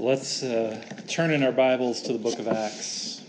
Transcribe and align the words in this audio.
Let's 0.00 0.42
uh, 0.42 0.82
turn 1.08 1.30
in 1.30 1.42
our 1.42 1.52
Bibles 1.52 2.00
to 2.04 2.14
the 2.14 2.18
book 2.18 2.38
of 2.38 2.48
Acts. 2.48 3.20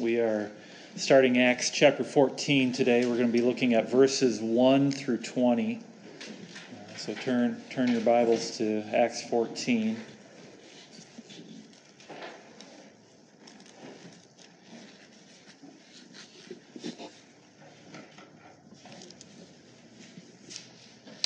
We 0.00 0.18
are 0.18 0.50
starting 0.96 1.38
Acts 1.38 1.70
chapter 1.70 2.02
14 2.02 2.72
today. 2.72 3.06
We're 3.06 3.14
going 3.14 3.28
to 3.28 3.32
be 3.32 3.40
looking 3.40 3.74
at 3.74 3.88
verses 3.88 4.40
1 4.40 4.90
through 4.90 5.18
20. 5.18 5.78
Uh, 5.78 6.96
so 6.96 7.14
turn, 7.14 7.62
turn 7.70 7.92
your 7.92 8.00
Bibles 8.00 8.58
to 8.58 8.82
Acts 8.92 9.28
14. 9.28 9.96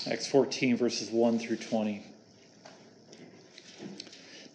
Acts 0.07 0.27
14, 0.27 0.77
verses 0.77 1.11
1 1.11 1.39
through 1.39 1.57
20. 1.57 2.05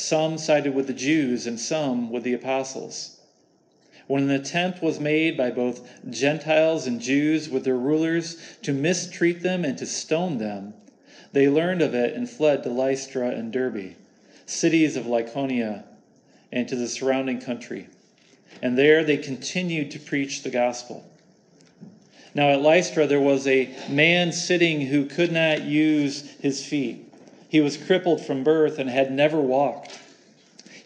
Some 0.00 0.38
sided 0.38 0.76
with 0.76 0.86
the 0.86 0.92
Jews 0.92 1.44
and 1.44 1.58
some 1.58 2.08
with 2.12 2.22
the 2.22 2.32
apostles. 2.32 3.18
When 4.06 4.22
an 4.22 4.30
attempt 4.30 4.80
was 4.80 5.00
made 5.00 5.36
by 5.36 5.50
both 5.50 5.90
Gentiles 6.08 6.86
and 6.86 7.00
Jews 7.00 7.48
with 7.48 7.64
their 7.64 7.76
rulers 7.76 8.36
to 8.62 8.72
mistreat 8.72 9.42
them 9.42 9.64
and 9.64 9.76
to 9.76 9.86
stone 9.86 10.38
them, 10.38 10.74
they 11.32 11.48
learned 11.48 11.82
of 11.82 11.96
it 11.96 12.14
and 12.14 12.30
fled 12.30 12.62
to 12.62 12.68
Lystra 12.68 13.30
and 13.30 13.52
Derbe, 13.52 13.96
cities 14.46 14.94
of 14.94 15.06
Lycaonia, 15.06 15.82
and 16.52 16.68
to 16.68 16.76
the 16.76 16.86
surrounding 16.86 17.40
country. 17.40 17.88
And 18.62 18.78
there 18.78 19.02
they 19.02 19.16
continued 19.16 19.90
to 19.90 19.98
preach 19.98 20.44
the 20.44 20.50
gospel. 20.50 21.04
Now 22.36 22.50
at 22.50 22.62
Lystra 22.62 23.08
there 23.08 23.18
was 23.18 23.48
a 23.48 23.68
man 23.88 24.30
sitting 24.30 24.82
who 24.82 25.06
could 25.06 25.32
not 25.32 25.64
use 25.64 26.36
his 26.40 26.64
feet 26.64 27.07
he 27.48 27.60
was 27.60 27.76
crippled 27.76 28.20
from 28.20 28.44
birth 28.44 28.78
and 28.78 28.88
had 28.90 29.10
never 29.10 29.40
walked. 29.40 29.98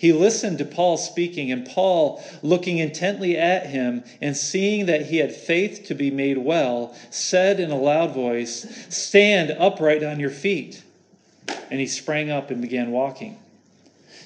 He 0.03 0.13
listened 0.13 0.59
to 0.59 0.65
Paul 0.65 0.97
speaking, 0.97 1.53
and 1.53 1.65
Paul, 1.65 2.21
looking 2.43 2.79
intently 2.79 3.39
at 3.39 3.67
him 3.67 4.03
and 4.21 4.37
seeing 4.37 4.87
that 4.87 5.07
he 5.07 5.19
had 5.19 5.33
faith 5.33 5.85
to 5.87 5.95
be 5.95 6.11
made 6.11 6.39
well, 6.39 6.93
said 7.11 7.61
in 7.61 7.71
a 7.71 7.79
loud 7.79 8.13
voice, 8.13 8.67
Stand 8.89 9.53
upright 9.53 10.03
on 10.03 10.19
your 10.19 10.31
feet. 10.31 10.83
And 11.71 11.79
he 11.79 11.87
sprang 11.87 12.31
up 12.31 12.51
and 12.51 12.61
began 12.61 12.91
walking. 12.91 13.39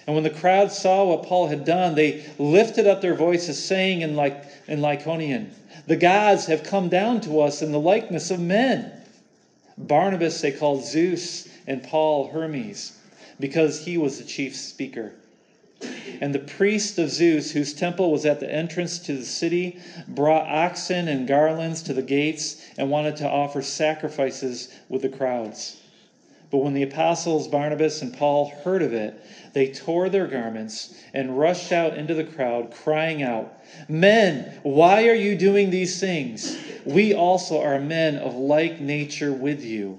And 0.06 0.14
when 0.14 0.24
the 0.24 0.30
crowd 0.30 0.72
saw 0.72 1.04
what 1.04 1.24
Paul 1.24 1.48
had 1.48 1.66
done, 1.66 1.94
they 1.94 2.24
lifted 2.38 2.86
up 2.86 3.02
their 3.02 3.14
voices, 3.14 3.62
saying 3.62 4.00
in, 4.00 4.16
Ly- 4.16 4.46
in 4.68 4.80
Lycaonian, 4.80 5.50
The 5.86 5.96
gods 5.96 6.46
have 6.46 6.62
come 6.62 6.88
down 6.88 7.20
to 7.22 7.40
us 7.40 7.60
in 7.60 7.72
the 7.72 7.80
likeness 7.80 8.30
of 8.30 8.40
men. 8.40 8.92
Barnabas 9.76 10.40
they 10.40 10.52
called 10.52 10.84
Zeus 10.84 11.48
and 11.66 11.82
Paul 11.82 12.28
Hermes, 12.28 12.98
because 13.40 13.84
he 13.84 13.98
was 13.98 14.18
the 14.18 14.24
chief 14.24 14.56
speaker. 14.56 15.12
And 16.20 16.34
the 16.34 16.38
priest 16.38 16.98
of 16.98 17.10
Zeus, 17.10 17.50
whose 17.50 17.74
temple 17.74 18.10
was 18.10 18.24
at 18.24 18.40
the 18.40 18.50
entrance 18.50 18.98
to 19.00 19.12
the 19.12 19.24
city, 19.24 19.78
brought 20.08 20.48
oxen 20.48 21.08
and 21.08 21.28
garlands 21.28 21.82
to 21.82 21.92
the 21.92 22.02
gates 22.02 22.64
and 22.78 22.90
wanted 22.90 23.16
to 23.16 23.28
offer 23.28 23.60
sacrifices 23.60 24.68
with 24.88 25.02
the 25.02 25.08
crowds. 25.10 25.76
But 26.50 26.58
when 26.58 26.74
the 26.74 26.84
apostles 26.84 27.48
Barnabas 27.48 28.00
and 28.00 28.14
Paul 28.14 28.46
heard 28.64 28.80
of 28.80 28.94
it, 28.94 29.20
they 29.52 29.68
tore 29.68 30.08
their 30.08 30.26
garments 30.26 30.94
and 31.12 31.38
rushed 31.38 31.72
out 31.72 31.98
into 31.98 32.14
the 32.14 32.24
crowd, 32.24 32.70
crying 32.70 33.22
out, 33.22 33.52
Men, 33.88 34.58
why 34.62 35.08
are 35.08 35.14
you 35.14 35.36
doing 35.36 35.70
these 35.70 36.00
things? 36.00 36.56
We 36.84 37.12
also 37.12 37.60
are 37.60 37.80
men 37.80 38.16
of 38.16 38.34
like 38.34 38.80
nature 38.80 39.32
with 39.32 39.62
you 39.62 39.98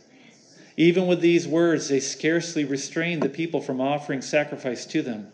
Even 0.81 1.05
with 1.05 1.21
these 1.21 1.47
words, 1.47 1.89
they 1.89 1.99
scarcely 1.99 2.65
restrained 2.65 3.21
the 3.21 3.29
people 3.29 3.61
from 3.61 3.79
offering 3.79 4.19
sacrifice 4.19 4.83
to 4.87 5.03
them. 5.03 5.27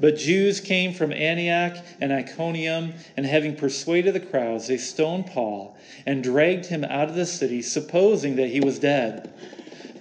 But 0.00 0.16
Jews 0.16 0.58
came 0.58 0.92
from 0.92 1.12
Antioch 1.12 1.76
and 2.00 2.12
Iconium, 2.12 2.94
and 3.16 3.24
having 3.24 3.54
persuaded 3.54 4.12
the 4.12 4.18
crowds, 4.18 4.66
they 4.66 4.76
stoned 4.76 5.26
Paul 5.26 5.78
and 6.04 6.20
dragged 6.20 6.66
him 6.66 6.82
out 6.82 7.08
of 7.08 7.14
the 7.14 7.26
city, 7.26 7.62
supposing 7.62 8.34
that 8.34 8.48
he 8.48 8.58
was 8.58 8.80
dead. 8.80 9.32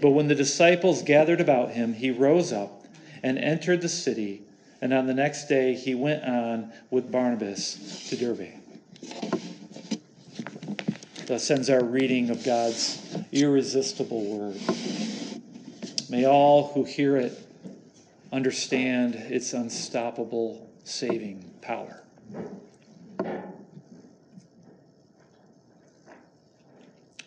But 0.01 0.09
when 0.09 0.29
the 0.29 0.33
disciples 0.33 1.03
gathered 1.03 1.41
about 1.41 1.69
him, 1.69 1.93
he 1.93 2.09
rose 2.09 2.51
up 2.51 2.87
and 3.21 3.37
entered 3.37 3.81
the 3.81 3.87
city, 3.87 4.41
and 4.81 4.91
on 4.91 5.05
the 5.05 5.13
next 5.13 5.45
day 5.45 5.75
he 5.75 5.93
went 5.93 6.23
on 6.23 6.73
with 6.89 7.11
Barnabas 7.11 8.07
to 8.09 8.15
Derbe. 8.15 8.49
Thus 11.27 11.49
ends 11.49 11.71
our 11.71 11.83
reading 11.83 12.29
of 12.29 12.43
God's 12.43 13.01
irresistible 13.31 14.23
word. 14.25 14.61
May 16.07 16.25
all 16.25 16.67
who 16.73 16.83
hear 16.83 17.17
it 17.17 17.33
understand 18.31 19.15
its 19.15 19.53
unstoppable 19.53 20.69
saving 20.83 21.51
power. 21.61 22.03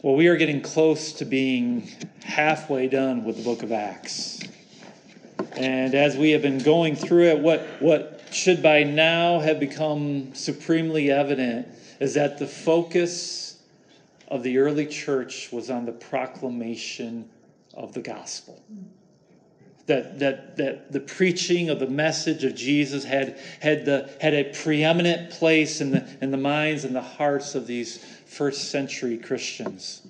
Well, 0.01 0.15
we 0.15 0.29
are 0.29 0.37
getting 0.37 0.61
close 0.61 1.13
to 1.15 1.25
being 1.25 1.89
halfway 2.23 2.87
done 2.87 3.25
with 3.25 3.37
the 3.37 3.43
book 3.43 3.65
of 3.65 3.73
Acts. 3.73 4.39
And 5.57 5.97
as 5.97 6.17
we 6.17 6.31
have 6.31 6.43
been 6.43 6.59
going 6.59 6.95
through 6.95 7.31
it, 7.31 7.41
what, 7.41 7.63
what 7.81 8.23
should 8.31 8.63
by 8.63 8.85
now 8.85 9.41
have 9.41 9.59
become 9.59 10.35
supremely 10.35 11.11
evident 11.11 11.67
is 11.99 12.15
that 12.15 12.39
the 12.39 12.47
focus 12.47 13.48
of 14.29 14.43
the 14.43 14.59
early 14.59 14.87
church 14.87 15.51
was 15.51 15.71
on 15.71 15.87
the 15.87 15.93
proclamation 15.93 17.29
of 17.75 17.93
the 17.95 18.01
gospel. 18.01 18.63
That, 19.87 20.19
that, 20.19 20.57
that 20.59 20.93
the 20.93 21.01
preaching 21.01 21.71
of 21.71 21.81
the 21.81 21.87
message 21.87 22.45
of 22.45 22.55
Jesus 22.55 23.05
had, 23.05 23.39
had, 23.61 23.87
the, 23.87 24.11
had 24.21 24.35
a 24.35 24.45
preeminent 24.45 25.31
place 25.31 25.81
in 25.81 25.93
the, 25.93 26.07
in 26.21 26.31
the 26.31 26.37
minds 26.37 26.85
and 26.85 26.95
the 26.95 27.01
hearts 27.01 27.55
of 27.55 27.67
these 27.67 28.05
first 28.27 28.71
century 28.71 29.17
Christians. 29.17 30.03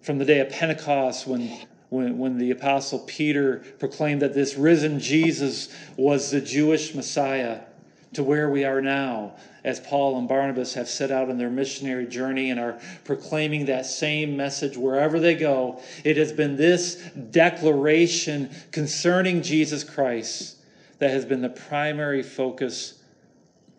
From 0.00 0.16
the 0.16 0.24
day 0.24 0.40
of 0.40 0.48
Pentecost, 0.48 1.26
when, 1.26 1.50
when, 1.90 2.16
when 2.16 2.38
the 2.38 2.52
Apostle 2.52 3.00
Peter 3.00 3.62
proclaimed 3.78 4.22
that 4.22 4.32
this 4.32 4.56
risen 4.56 4.98
Jesus 4.98 5.74
was 5.98 6.30
the 6.30 6.40
Jewish 6.40 6.94
Messiah, 6.94 7.60
to 8.14 8.22
where 8.22 8.48
we 8.48 8.64
are 8.64 8.80
now, 8.80 9.34
as 9.64 9.80
Paul 9.80 10.18
and 10.18 10.28
Barnabas 10.28 10.74
have 10.74 10.88
set 10.88 11.10
out 11.10 11.30
on 11.30 11.38
their 11.38 11.50
missionary 11.50 12.06
journey 12.06 12.50
and 12.50 12.60
are 12.60 12.78
proclaiming 13.04 13.66
that 13.66 13.86
same 13.86 14.36
message 14.36 14.76
wherever 14.76 15.20
they 15.20 15.34
go. 15.34 15.80
It 16.04 16.16
has 16.16 16.32
been 16.32 16.56
this 16.56 16.96
declaration 17.30 18.50
concerning 18.72 19.42
Jesus 19.42 19.84
Christ 19.84 20.56
that 20.98 21.10
has 21.10 21.24
been 21.24 21.42
the 21.42 21.48
primary 21.48 22.22
focus 22.22 23.02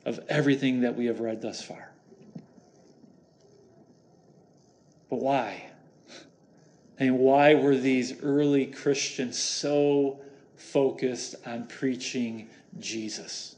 of 0.06 0.20
everything 0.30 0.82
that 0.82 0.96
we 0.96 1.06
have 1.08 1.20
read 1.20 1.42
thus 1.42 1.62
far. 1.62 1.92
But 5.10 5.18
why? 5.18 5.66
And 6.98 7.20
why 7.20 7.56
were 7.56 7.78
these 7.78 8.22
early 8.22 8.66
Christians 8.66 9.38
so 9.38 10.20
focused 10.56 11.36
on 11.46 11.68
preaching 11.68 12.50
Jesus? 12.80 13.55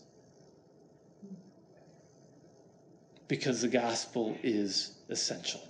Because 3.28 3.62
the 3.62 3.68
gospel 3.68 4.38
is 4.44 4.92
essential. 5.10 5.62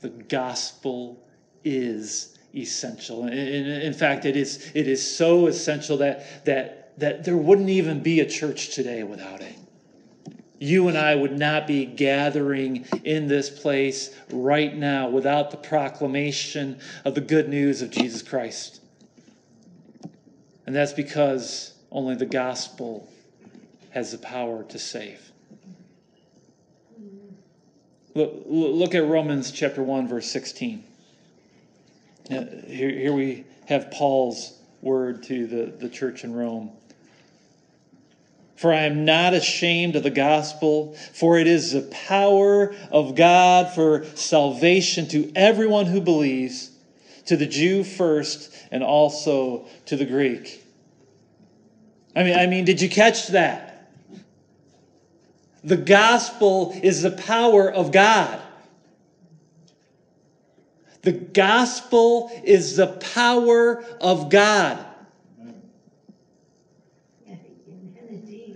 The 0.00 0.10
gospel 0.10 1.24
is 1.64 2.38
essential. 2.54 3.26
In, 3.26 3.32
in, 3.32 3.92
fact, 3.94 4.24
it 4.24 4.36
is, 4.36 4.70
it 4.74 4.88
is 4.88 5.16
so 5.16 5.46
essential 5.46 5.96
that, 5.98 6.44
that 6.44 6.82
that 6.98 7.24
there 7.24 7.36
wouldn't 7.36 7.70
even 7.70 8.02
be 8.02 8.20
a 8.20 8.26
church 8.26 8.74
today 8.74 9.02
without 9.02 9.40
it. 9.40 9.56
You 10.58 10.88
and 10.88 10.96
I 10.96 11.14
would 11.14 11.36
not 11.36 11.66
be 11.66 11.84
gathering 11.86 12.86
in 13.02 13.26
this 13.26 13.50
place 13.50 14.14
right 14.30 14.74
now 14.76 15.08
without 15.08 15.50
the 15.50 15.56
proclamation 15.56 16.78
of 17.04 17.14
the 17.14 17.20
good 17.20 17.48
news 17.48 17.82
of 17.82 17.90
Jesus 17.90 18.22
Christ. 18.22 18.80
And 20.66 20.76
that's 20.76 20.92
because 20.92 21.74
only 21.90 22.14
the 22.14 22.26
gospel 22.26 23.08
has 23.90 24.12
the 24.12 24.18
power 24.18 24.62
to 24.64 24.78
save. 24.78 25.31
Look, 28.14 28.42
look 28.46 28.94
at 28.94 29.06
Romans 29.06 29.50
chapter 29.50 29.82
1, 29.82 30.08
verse 30.08 30.30
16. 30.30 30.84
Here, 32.28 32.46
here 32.66 33.12
we 33.12 33.44
have 33.66 33.90
Paul's 33.90 34.58
word 34.82 35.22
to 35.24 35.46
the, 35.46 35.72
the 35.78 35.88
church 35.88 36.24
in 36.24 36.34
Rome. 36.34 36.70
For 38.56 38.72
I 38.72 38.82
am 38.82 39.04
not 39.04 39.34
ashamed 39.34 39.96
of 39.96 40.02
the 40.02 40.10
gospel, 40.10 40.94
for 41.14 41.38
it 41.38 41.46
is 41.46 41.72
the 41.72 41.82
power 41.82 42.74
of 42.90 43.16
God 43.16 43.74
for 43.74 44.04
salvation 44.14 45.08
to 45.08 45.32
everyone 45.34 45.86
who 45.86 46.00
believes, 46.00 46.70
to 47.26 47.36
the 47.36 47.46
Jew 47.46 47.82
first, 47.82 48.54
and 48.70 48.84
also 48.84 49.66
to 49.86 49.96
the 49.96 50.04
Greek. 50.04 50.64
I 52.14 52.24
mean, 52.24 52.36
I 52.36 52.46
mean, 52.46 52.64
did 52.64 52.80
you 52.80 52.88
catch 52.90 53.28
that? 53.28 53.71
The 55.64 55.76
gospel 55.76 56.78
is 56.82 57.02
the 57.02 57.12
power 57.12 57.70
of 57.70 57.92
God. 57.92 58.40
The 61.02 61.12
gospel 61.12 62.30
is 62.44 62.76
the 62.76 62.86
power 62.86 63.84
of 64.00 64.30
God. 64.30 64.84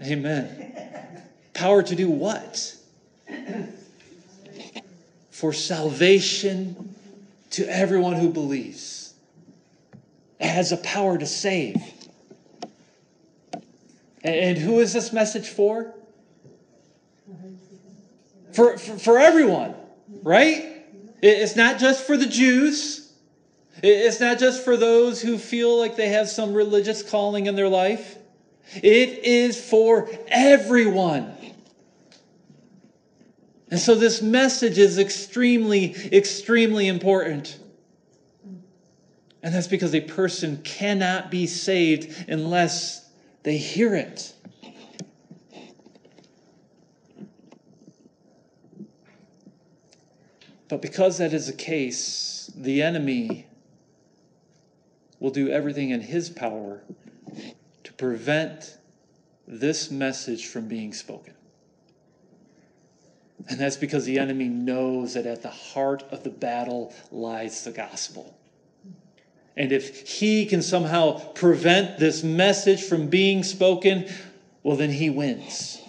Amen. 0.03 1.23
Power 1.55 1.83
to 1.83 1.95
do 1.97 2.09
what? 2.09 2.75
For 5.31 5.53
salvation 5.53 6.95
to 7.51 7.69
everyone 7.69 8.15
who 8.15 8.31
believes. 8.31 9.15
It 10.39 10.49
has 10.49 10.71
a 10.71 10.77
power 10.77 11.19
to 11.19 11.27
save. 11.27 11.77
And 14.23 14.59
who 14.59 14.81
is 14.81 14.93
this 14.93 15.13
message 15.13 15.49
for? 15.49 15.96
For, 18.57 18.79
for, 18.79 18.99
for 18.99 19.19
everyone, 19.19 19.75
right? 20.23 20.83
It's 21.21 21.57
not 21.57 21.79
just 21.79 22.07
for 22.07 22.17
the 22.17 22.25
Jews. 22.25 23.13
It's 23.83 24.19
not 24.19 24.39
just 24.39 24.65
for 24.65 24.79
those 24.79 25.21
who 25.21 25.37
feel 25.37 25.79
like 25.79 25.97
they 25.97 26.09
have 26.09 26.27
some 26.31 26.55
religious 26.55 27.03
calling 27.03 27.45
in 27.45 27.55
their 27.55 27.69
life. 27.69 28.17
It 28.77 29.25
is 29.25 29.63
for 29.63 30.09
everyone. 30.29 31.35
And 33.71 33.79
so 33.79 33.95
this 33.95 34.23
message 34.23 34.79
is 34.79 34.99
extremely, 34.99 35.95
extremely 36.11 36.89
important. 36.89 37.59
And 39.43 39.55
that's 39.55 39.69
because 39.69 39.95
a 39.95 40.01
person 40.01 40.63
cannot 40.65 41.31
be 41.31 41.47
saved 41.47 42.27
unless 42.27 43.07
they 43.43 43.59
hear 43.59 43.95
it. 43.95 44.33
But 50.69 50.83
because 50.83 51.19
that 51.19 51.33
is 51.33 51.47
the 51.47 51.53
case, 51.53 52.51
the 52.57 52.83
enemy 52.83 53.47
will 55.21 55.31
do 55.31 55.49
everything 55.49 55.91
in 55.91 56.01
his 56.01 56.29
power 56.29 56.83
to 57.85 57.93
prevent 57.95 58.77
this 59.47 59.91
message 59.91 60.47
from 60.47 60.67
being 60.67 60.93
spoken. 60.93 61.35
And 63.49 63.61
that's 63.61 63.77
because 63.77 64.05
the 64.05 64.19
enemy 64.19 64.49
knows 64.49 65.15
that 65.15 65.25
at 65.25 65.43
the 65.43 65.51
heart 65.51 66.03
of 66.11 66.25
the 66.25 66.31
battle 66.31 66.93
lies 67.13 67.63
the 67.65 67.71
gospel. 67.71 68.37
And 69.57 69.73
if 69.73 70.09
he 70.09 70.47
can 70.47 70.63
somehow 70.63 71.19
prevent 71.33 71.99
this 71.99 72.23
message 72.23 72.83
from 72.83 73.09
being 73.09 73.43
spoken, 73.43 74.07
well, 74.63 74.77
then 74.77 74.91
he 74.91 75.11
wins. 75.11 75.81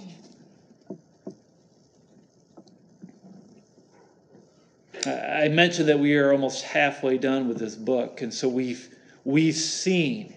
I 5.47 5.49
mentioned 5.49 5.87
that 5.87 5.97
we 5.97 6.17
are 6.17 6.33
almost 6.33 6.61
halfway 6.61 7.17
done 7.17 7.47
with 7.47 7.57
this 7.57 7.73
book, 7.73 8.21
and 8.21 8.33
so 8.33 8.49
we've 8.49 8.93
we've 9.23 9.55
seen 9.55 10.35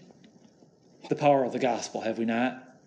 the 1.08 1.16
power 1.16 1.42
of 1.42 1.50
the 1.50 1.58
gospel, 1.58 2.00
have 2.02 2.16
we 2.16 2.24
not? 2.24 2.78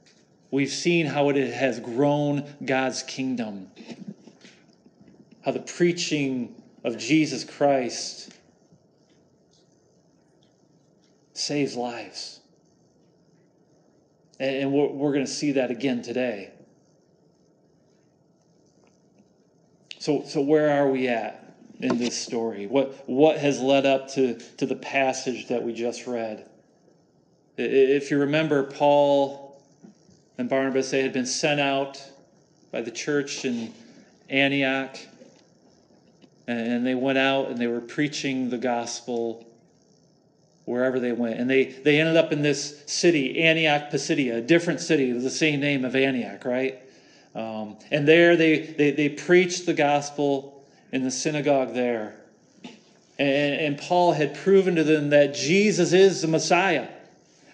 We've 0.49 0.71
seen 0.71 1.05
how 1.05 1.27
it 1.27 1.35
has 1.35 1.81
grown 1.81 2.45
God's 2.63 3.03
kingdom, 3.03 3.69
how 5.43 5.51
the 5.51 5.59
preaching 5.59 6.55
of 6.85 6.97
Jesus 6.97 7.43
Christ 7.43 8.31
saves 11.33 11.75
lives. 11.75 12.39
And 14.39 14.71
we're, 14.71 15.11
going 15.11 15.25
to 15.25 15.31
see 15.31 15.51
that 15.51 15.71
again 15.71 16.01
today. 16.01 16.51
So, 19.99 20.23
so 20.25 20.39
where 20.39 20.69
are 20.69 20.89
we 20.89 21.09
at 21.09 21.42
in 21.83 21.97
this 21.97 22.15
story? 22.15 22.65
What, 22.65 23.07
what 23.07 23.37
has 23.37 23.59
led 23.59 23.85
up 23.85 24.09
to, 24.11 24.35
to 24.57 24.65
the 24.65 24.75
passage 24.75 25.49
that 25.49 25.61
we 25.61 25.73
just 25.73 26.07
read? 26.07 26.49
If 27.57 28.09
you 28.09 28.19
remember, 28.19 28.63
Paul 28.63 29.61
and 30.37 30.49
Barnabas, 30.49 30.89
they 30.89 31.01
had 31.01 31.13
been 31.13 31.25
sent 31.25 31.59
out 31.59 32.01
by 32.71 32.81
the 32.81 32.89
church 32.89 33.45
in 33.45 33.73
Antioch, 34.29 34.97
and 36.47 36.85
they 36.85 36.95
went 36.95 37.17
out 37.17 37.49
and 37.49 37.57
they 37.57 37.67
were 37.67 37.81
preaching 37.81 38.49
the 38.49 38.57
gospel 38.57 39.45
wherever 40.65 40.99
they 40.99 41.11
went. 41.11 41.39
And 41.39 41.49
they, 41.49 41.65
they 41.65 41.99
ended 41.99 42.17
up 42.17 42.31
in 42.31 42.41
this 42.41 42.83
city, 42.85 43.43
Antioch 43.43 43.91
Pisidia, 43.91 44.37
a 44.37 44.41
different 44.41 44.79
city, 44.79 45.11
the 45.11 45.29
same 45.29 45.59
name 45.59 45.85
of 45.85 45.95
Antioch, 45.95 46.45
right? 46.45 46.79
Um, 47.35 47.77
and 47.91 48.07
there 48.07 48.35
they, 48.37 48.59
they, 48.59 48.91
they 48.91 49.09
preached 49.09 49.65
the 49.65 49.73
gospel 49.73 50.52
in 50.93 51.03
the 51.03 51.11
synagogue 51.11 51.73
there. 51.73 52.13
And, 53.17 53.55
and 53.55 53.77
Paul 53.77 54.13
had 54.13 54.35
proven 54.35 54.75
to 54.75 54.83
them 54.83 55.09
that 55.09 55.33
Jesus 55.33 55.91
is 55.91 56.21
the 56.21 56.27
Messiah 56.27 56.87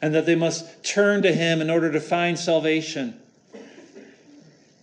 and 0.01 0.13
that 0.13 0.25
they 0.25 0.36
must 0.36 0.83
turn 0.83 1.24
to 1.24 1.33
him 1.33 1.62
in 1.62 1.69
order 1.69 1.91
to 1.91 2.01
find 2.01 2.38
salvation. 2.38 3.18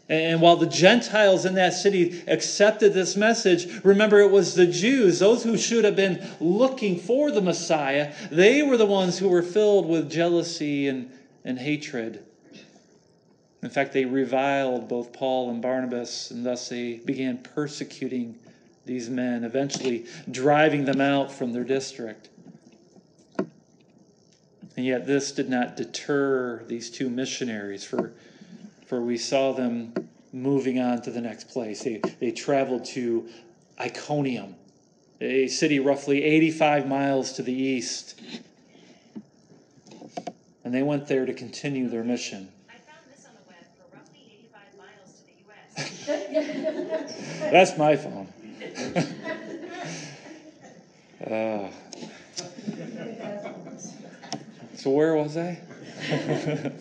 And 0.08 0.40
while 0.40 0.56
the 0.56 0.66
Gentiles 0.66 1.44
in 1.44 1.54
that 1.54 1.75
city 1.75 2.22
accepted 2.26 2.94
this 2.94 3.14
message, 3.14 3.84
remember 3.84 4.20
it 4.20 4.30
was 4.30 4.54
the 4.54 4.66
Jews, 4.66 5.18
those 5.18 5.42
who 5.42 5.58
should 5.58 5.84
have 5.84 5.96
been 5.96 6.26
looking 6.40 6.98
for 6.98 7.30
the 7.30 7.42
Messiah, 7.42 8.14
they 8.30 8.62
were 8.62 8.76
the 8.76 8.86
ones 8.86 9.18
who 9.18 9.28
were 9.28 9.42
filled 9.42 9.86
with 9.86 10.10
jealousy 10.10 10.88
and, 10.88 11.10
and 11.44 11.58
hatred. 11.58 12.25
In 13.62 13.68
fact, 13.68 13.92
they 13.92 14.04
reviled 14.04 14.88
both 14.88 15.12
Paul 15.12 15.50
and 15.50 15.60
Barnabas, 15.60 16.30
and 16.30 16.46
thus 16.46 16.68
they 16.68 16.98
began 17.04 17.38
persecuting 17.38 18.38
these 18.86 19.10
men, 19.10 19.44
eventually 19.44 20.06
driving 20.30 20.84
them 20.84 21.00
out 21.00 21.32
from 21.32 21.52
their 21.52 21.64
district. 21.64 22.28
And 24.76 24.84
yet, 24.84 25.06
this 25.06 25.32
did 25.32 25.48
not 25.48 25.76
deter 25.76 26.62
these 26.66 26.90
two 26.90 27.08
missionaries, 27.08 27.82
for, 27.84 28.12
for 28.86 29.00
we 29.00 29.16
saw 29.16 29.52
them 29.52 29.94
moving 30.32 30.78
on 30.78 31.00
to 31.02 31.10
the 31.10 31.20
next 31.20 31.48
place. 31.48 31.82
They, 31.82 32.00
they 32.20 32.30
traveled 32.30 32.84
to 32.86 33.28
Iconium, 33.80 34.54
a 35.20 35.48
city 35.48 35.80
roughly 35.80 36.22
85 36.22 36.86
miles 36.86 37.32
to 37.32 37.42
the 37.42 37.54
east. 37.54 38.20
And 40.62 40.74
they 40.74 40.82
went 40.82 41.06
there 41.06 41.24
to 41.24 41.32
continue 41.32 41.88
their 41.88 42.04
mission. 42.04 42.50
I 42.68 42.72
found 42.72 42.98
this 43.10 43.24
on 43.24 43.32
the 43.34 43.48
web 43.48 43.64
for 43.78 43.96
roughly 43.96 44.20
85 44.46 44.76
miles 44.78 45.14
to 45.16 45.24
the 45.24 46.26
U.S. 46.96 47.40
That's 47.50 47.78
my 47.78 47.96
phone. 47.96 48.28
Uh, 51.30 51.68
so 54.75 54.90
where 54.90 55.16
was 55.16 55.37
I? 55.37 55.59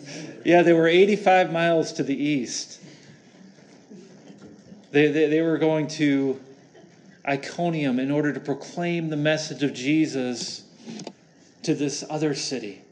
yeah, 0.44 0.62
they 0.62 0.72
were 0.72 0.86
85 0.86 1.52
miles 1.52 1.92
to 1.94 2.02
the 2.02 2.14
east. 2.14 2.80
They, 4.92 5.08
they, 5.08 5.28
they 5.28 5.40
were 5.40 5.58
going 5.58 5.88
to 5.88 6.40
Iconium 7.26 7.98
in 7.98 8.10
order 8.10 8.32
to 8.32 8.40
proclaim 8.40 9.08
the 9.08 9.16
message 9.16 9.62
of 9.62 9.74
Jesus 9.74 10.64
to 11.64 11.74
this 11.74 12.04
other 12.08 12.34
city. 12.34 12.82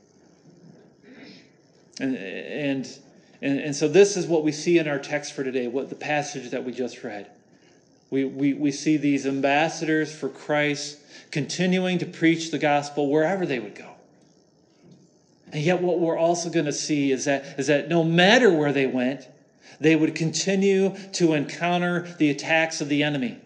And, 2.00 2.16
and, 2.16 2.98
and, 3.40 3.60
and 3.60 3.76
so 3.76 3.86
this 3.86 4.16
is 4.16 4.26
what 4.26 4.42
we 4.42 4.50
see 4.50 4.78
in 4.78 4.88
our 4.88 4.98
text 4.98 5.32
for 5.32 5.44
today, 5.44 5.68
what 5.68 5.88
the 5.88 5.94
passage 5.94 6.50
that 6.50 6.64
we 6.64 6.72
just 6.72 7.04
read. 7.04 7.30
We, 8.14 8.24
we, 8.24 8.54
we 8.54 8.70
see 8.70 8.96
these 8.96 9.26
ambassadors 9.26 10.14
for 10.14 10.28
Christ 10.28 10.98
continuing 11.32 11.98
to 11.98 12.06
preach 12.06 12.52
the 12.52 12.60
gospel 12.60 13.10
wherever 13.10 13.44
they 13.44 13.58
would 13.58 13.74
go. 13.74 13.90
And 15.52 15.60
yet, 15.60 15.82
what 15.82 15.98
we're 15.98 16.16
also 16.16 16.48
going 16.48 16.66
to 16.66 16.72
see 16.72 17.10
is 17.10 17.24
that, 17.24 17.58
is 17.58 17.66
that 17.66 17.88
no 17.88 18.04
matter 18.04 18.52
where 18.52 18.72
they 18.72 18.86
went, 18.86 19.26
they 19.80 19.96
would 19.96 20.14
continue 20.14 20.94
to 21.14 21.32
encounter 21.32 22.02
the 22.18 22.30
attacks 22.30 22.80
of 22.80 22.88
the 22.88 23.02
enemy. 23.02 23.36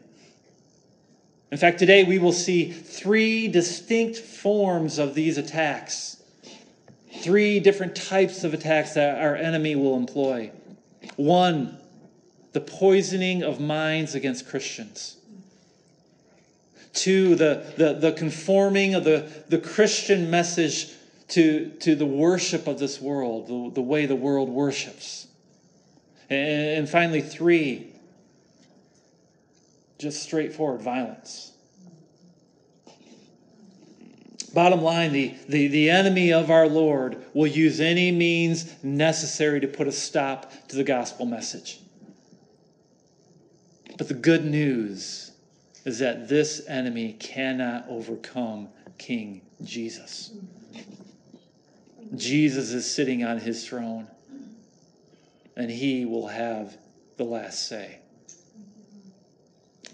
In 1.51 1.57
fact, 1.57 1.79
today 1.79 2.05
we 2.05 2.19
will 2.19 2.33
see 2.33 2.71
three 2.71 3.49
distinct 3.49 4.19
forms 4.19 4.99
of 4.99 5.15
these 5.15 5.39
attacks, 5.39 6.23
three 7.23 7.59
different 7.59 7.97
types 7.97 8.45
of 8.45 8.53
attacks 8.53 8.93
that 8.93 9.19
our 9.19 9.35
enemy 9.35 9.77
will 9.77 9.97
employ. 9.97 10.51
One, 11.17 11.79
the 12.59 12.73
poisoning 12.73 13.45
of 13.45 13.61
minds 13.61 14.17
against 14.17 14.49
Christians. 14.49 15.17
Two, 16.93 17.37
the, 17.37 17.65
the, 17.77 17.93
the 17.93 18.11
conforming 18.11 18.97
of 18.97 19.05
the, 19.05 19.31
the 19.49 19.59
Christian 19.59 20.29
message 20.29 20.89
to, 21.29 21.71
to 21.79 21.95
the 21.95 22.05
worship 22.05 22.67
of 22.67 22.81
this 22.81 23.01
world, 23.01 23.47
the, 23.47 23.75
the 23.77 23.81
way 23.81 24.07
the 24.07 24.17
world 24.17 24.49
worships. 24.49 25.29
And, 26.29 26.79
and 26.79 26.89
finally, 26.89 27.21
three, 27.21 27.93
just 29.99 30.21
straightforward 30.21 30.83
violence. 30.83 31.53
Bottom 34.53 34.83
line, 34.83 35.13
the, 35.13 35.37
the, 35.49 35.69
the 35.69 35.91
enemy 35.91 36.33
of 36.33 36.51
our 36.51 36.67
Lord 36.67 37.25
will 37.35 37.47
use 37.47 37.79
any 37.79 38.11
means 38.11 38.75
necessary 38.83 39.61
to 39.61 39.69
put 39.69 39.87
a 39.87 39.93
stop 39.93 40.53
to 40.71 40.75
the 40.75 40.83
gospel 40.83 41.25
message. 41.25 41.83
But 43.99 44.07
the 44.07 44.15
good 44.15 44.45
news 44.45 45.33
is 45.85 45.99
that 45.99 46.29
this 46.29 46.63
enemy 46.69 47.17
cannot 47.19 47.85
overcome 47.89 48.69
King 48.97 49.43
Jesus. 49.63 50.33
Jesus 52.15 52.73
is 52.73 52.91
sitting 52.91 53.25
on 53.25 53.39
his 53.39 53.67
throne, 53.67 54.07
and 55.57 55.71
he 55.71 56.05
will 56.05 56.29
have 56.29 56.79
the 57.17 57.25
last 57.25 57.69
say. 57.69 57.99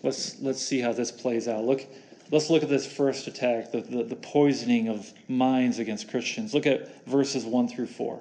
Let's, 0.02 0.38
let's 0.40 0.60
see 0.60 0.80
how 0.80 0.92
this 0.92 1.10
plays 1.10 1.48
out. 1.48 1.64
Look, 1.64 1.86
let's 2.30 2.50
look 2.50 2.62
at 2.62 2.68
this 2.68 2.86
first 2.86 3.26
attack, 3.26 3.72
the, 3.72 3.80
the, 3.80 4.04
the 4.04 4.16
poisoning 4.16 4.88
of 4.88 5.10
minds 5.28 5.78
against 5.78 6.10
Christians. 6.10 6.52
Look 6.52 6.66
at 6.66 7.06
verses 7.06 7.46
1 7.46 7.68
through 7.68 7.86
4. 7.86 8.20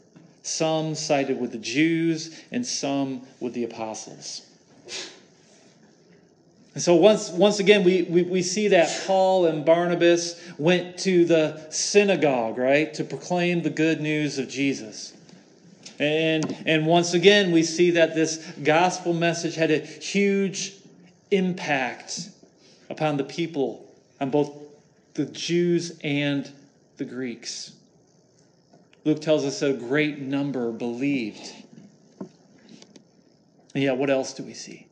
Some 0.43 0.95
sided 0.95 1.39
with 1.39 1.51
the 1.51 1.57
Jews, 1.57 2.39
and 2.51 2.65
some 2.65 3.21
with 3.39 3.53
the 3.53 3.63
apostles. 3.63 4.41
And 6.73 6.81
so 6.81 6.95
once, 6.95 7.29
once 7.29 7.59
again, 7.59 7.83
we, 7.83 8.03
we, 8.03 8.23
we 8.23 8.41
see 8.41 8.69
that 8.69 9.03
Paul 9.05 9.45
and 9.45 9.65
Barnabas 9.65 10.41
went 10.57 10.97
to 10.99 11.25
the 11.25 11.69
synagogue, 11.69 12.57
right, 12.57 12.93
to 12.93 13.03
proclaim 13.03 13.61
the 13.61 13.69
good 13.69 13.99
news 13.99 14.39
of 14.39 14.47
Jesus. 14.47 15.13
And, 15.99 16.63
and 16.65 16.87
once 16.87 17.13
again, 17.13 17.51
we 17.51 17.63
see 17.63 17.91
that 17.91 18.15
this 18.15 18.37
gospel 18.63 19.13
message 19.13 19.55
had 19.55 19.69
a 19.69 19.79
huge 19.79 20.73
impact 21.29 22.29
upon 22.89 23.17
the 23.17 23.23
people, 23.25 23.85
on 24.19 24.29
both 24.29 24.51
the 25.13 25.25
Jews 25.25 25.99
and 26.03 26.49
the 26.97 27.05
Greeks. 27.05 27.73
Luke 29.03 29.21
tells 29.21 29.45
us 29.45 29.61
a 29.61 29.73
great 29.73 30.19
number 30.19 30.71
believed. 30.71 31.53
And 33.73 33.83
yet, 33.83 33.97
what 33.97 34.09
else 34.09 34.33
do 34.33 34.43
we 34.43 34.53
see? 34.53 34.87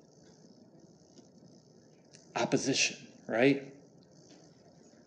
Opposition, 2.35 2.97
right? 3.27 3.63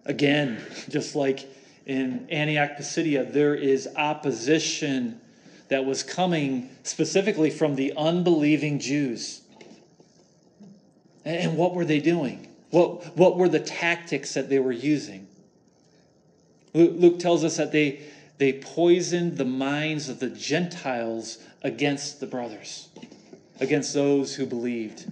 Again, 0.04 0.62
just 0.88 1.14
like 1.14 1.48
in 1.86 2.28
Antioch 2.30 2.76
Pisidia, 2.76 3.24
there 3.24 3.54
is 3.54 3.88
opposition 3.96 5.20
that 5.68 5.84
was 5.84 6.02
coming 6.02 6.68
specifically 6.82 7.50
from 7.50 7.76
the 7.76 7.94
unbelieving 7.96 8.78
Jews. 8.78 9.40
And 11.24 11.56
what 11.56 11.74
were 11.74 11.84
they 11.84 12.00
doing? 12.00 12.48
What, 12.70 13.16
what 13.16 13.36
were 13.36 13.48
the 13.48 13.60
tactics 13.60 14.34
that 14.34 14.48
they 14.48 14.58
were 14.58 14.72
using? 14.72 15.26
Luke 16.74 17.18
tells 17.18 17.44
us 17.44 17.56
that 17.58 17.70
they, 17.72 18.00
they 18.38 18.54
poisoned 18.54 19.36
the 19.38 19.44
minds 19.44 20.08
of 20.08 20.20
the 20.20 20.30
Gentiles 20.30 21.38
against 21.62 22.20
the 22.20 22.26
brothers, 22.26 22.88
against 23.60 23.94
those 23.94 24.34
who 24.34 24.46
believed. 24.46 25.10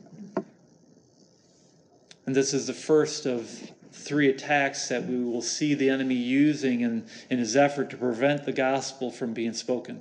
And 2.27 2.35
this 2.35 2.55
is 2.55 2.67
the 2.67 2.75
first 2.75 3.27
of 3.27 3.51
three 3.93 4.29
attacks 4.29 4.89
that 4.89 5.05
we 5.05 5.23
will 5.23 5.43
see 5.43 5.75
the 5.75 5.91
enemy 5.91 6.15
using 6.15 6.81
in, 6.81 7.07
in 7.29 7.39
his 7.39 7.57
effort 7.57 7.91
to 7.91 7.97
prevent 7.97 8.45
the 8.45 8.53
gospel 8.53 9.11
from 9.11 9.33
being 9.33 9.53
spoken. 9.53 10.01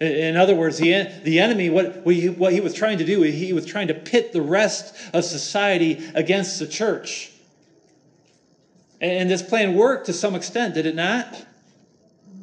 In 0.00 0.36
other 0.36 0.54
words, 0.54 0.78
the, 0.78 1.10
the 1.24 1.40
enemy, 1.40 1.70
what, 1.70 2.04
what 2.04 2.52
he 2.52 2.60
was 2.60 2.72
trying 2.72 2.98
to 2.98 3.04
do, 3.04 3.22
he 3.22 3.52
was 3.52 3.66
trying 3.66 3.88
to 3.88 3.94
pit 3.94 4.32
the 4.32 4.42
rest 4.42 4.94
of 5.12 5.24
society 5.24 6.08
against 6.14 6.60
the 6.60 6.68
church. 6.68 7.32
And 9.00 9.30
this 9.30 9.42
plan 9.42 9.74
worked 9.74 10.06
to 10.06 10.12
some 10.12 10.34
extent, 10.34 10.74
did 10.74 10.86
it 10.86 10.94
not? 10.94 11.46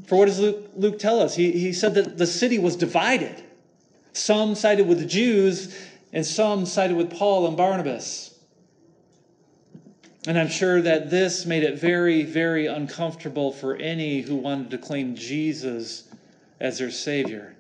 For 0.07 0.17
what 0.17 0.25
does 0.25 0.39
Luke, 0.39 0.69
Luke 0.75 0.99
tell 0.99 1.19
us? 1.19 1.35
He, 1.35 1.51
he 1.51 1.73
said 1.73 1.95
that 1.95 2.17
the 2.17 2.27
city 2.27 2.59
was 2.59 2.75
divided. 2.75 3.43
Some 4.13 4.55
sided 4.55 4.87
with 4.87 4.99
the 4.99 5.05
Jews, 5.05 5.75
and 6.13 6.25
some 6.25 6.65
sided 6.65 6.95
with 6.95 7.11
Paul 7.11 7.47
and 7.47 7.57
Barnabas. 7.57 8.39
And 10.27 10.39
I'm 10.39 10.47
sure 10.47 10.81
that 10.81 11.09
this 11.09 11.45
made 11.45 11.63
it 11.63 11.77
very, 11.77 12.23
very 12.23 12.65
uncomfortable 12.65 13.51
for 13.51 13.75
any 13.75 14.21
who 14.21 14.35
wanted 14.35 14.71
to 14.71 14.77
claim 14.77 15.15
Jesus 15.15 16.07
as 16.59 16.79
their 16.79 16.89
Savior. 16.89 17.55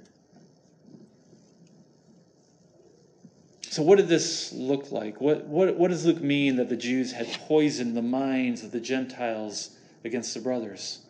So, 3.75 3.83
what 3.83 3.97
did 3.97 4.07
this 4.07 4.53
look 4.53 4.93
like? 4.93 5.19
What, 5.19 5.47
what, 5.47 5.75
what 5.75 5.91
does 5.91 6.05
Luke 6.05 6.21
mean 6.21 6.55
that 6.55 6.69
the 6.69 6.77
Jews 6.77 7.11
had 7.11 7.27
poisoned 7.45 7.97
the 7.97 8.01
minds 8.01 8.63
of 8.63 8.71
the 8.71 8.79
Gentiles 8.79 9.71
against 10.05 10.33
the 10.33 10.39
brothers? 10.39 11.01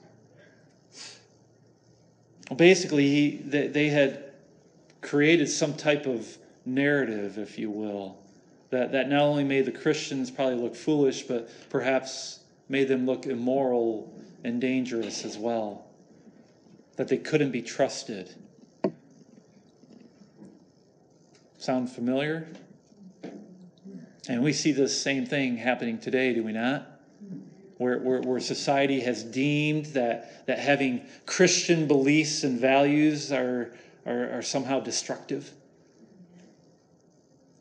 Well, 2.49 2.57
basically, 2.57 3.07
he, 3.07 3.37
they, 3.37 3.67
they 3.67 3.89
had 3.89 4.31
created 5.01 5.47
some 5.47 5.75
type 5.75 6.07
of 6.07 6.39
narrative, 6.65 7.37
if 7.37 7.59
you 7.59 7.69
will, 7.69 8.17
that, 8.71 8.91
that 8.93 9.09
not 9.09 9.21
only 9.21 9.43
made 9.43 9.65
the 9.65 9.71
Christians 9.71 10.31
probably 10.31 10.55
look 10.55 10.75
foolish, 10.75 11.21
but 11.21 11.51
perhaps 11.69 12.39
made 12.67 12.87
them 12.87 13.05
look 13.05 13.27
immoral 13.27 14.11
and 14.43 14.59
dangerous 14.59 15.23
as 15.23 15.37
well 15.37 15.85
that 16.95 17.09
they 17.09 17.17
couldn't 17.17 17.51
be 17.51 17.61
trusted. 17.61 18.33
Sound 21.65 21.89
familiar? 21.89 22.47
And 24.29 24.43
we 24.43 24.53
see 24.53 24.71
this 24.71 25.01
same 25.01 25.25
thing 25.25 25.57
happening 25.57 25.97
today, 25.97 26.31
do 26.31 26.43
we 26.43 26.51
not? 26.51 26.85
Where, 27.77 27.97
where, 27.97 28.21
where, 28.21 28.39
society 28.39 28.99
has 28.99 29.23
deemed 29.23 29.87
that, 29.87 30.45
that 30.45 30.59
having 30.59 31.01
Christian 31.25 31.87
beliefs 31.87 32.43
and 32.43 32.59
values 32.59 33.31
are, 33.31 33.73
are, 34.05 34.37
are 34.37 34.41
somehow 34.43 34.79
destructive. 34.79 35.49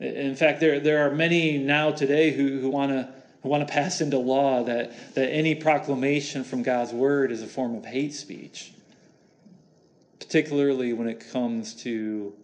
In 0.00 0.36
fact, 0.36 0.60
there, 0.60 0.80
there 0.80 1.08
are 1.08 1.14
many 1.14 1.56
now 1.56 1.90
today 1.90 2.30
who, 2.30 2.60
who 2.60 2.68
want 2.68 2.92
to 2.92 3.08
who 3.42 3.48
want 3.48 3.66
to 3.66 3.72
pass 3.72 4.02
into 4.02 4.18
law 4.18 4.64
that, 4.64 5.14
that 5.14 5.30
any 5.30 5.54
proclamation 5.54 6.44
from 6.44 6.62
God's 6.62 6.92
word 6.92 7.32
is 7.32 7.40
a 7.40 7.46
form 7.46 7.74
of 7.74 7.86
hate 7.86 8.12
speech 8.12 8.74
particularly 10.18 10.92
when 10.92 11.06
it 11.06 11.30
comes 11.30 11.74
to 11.74 12.34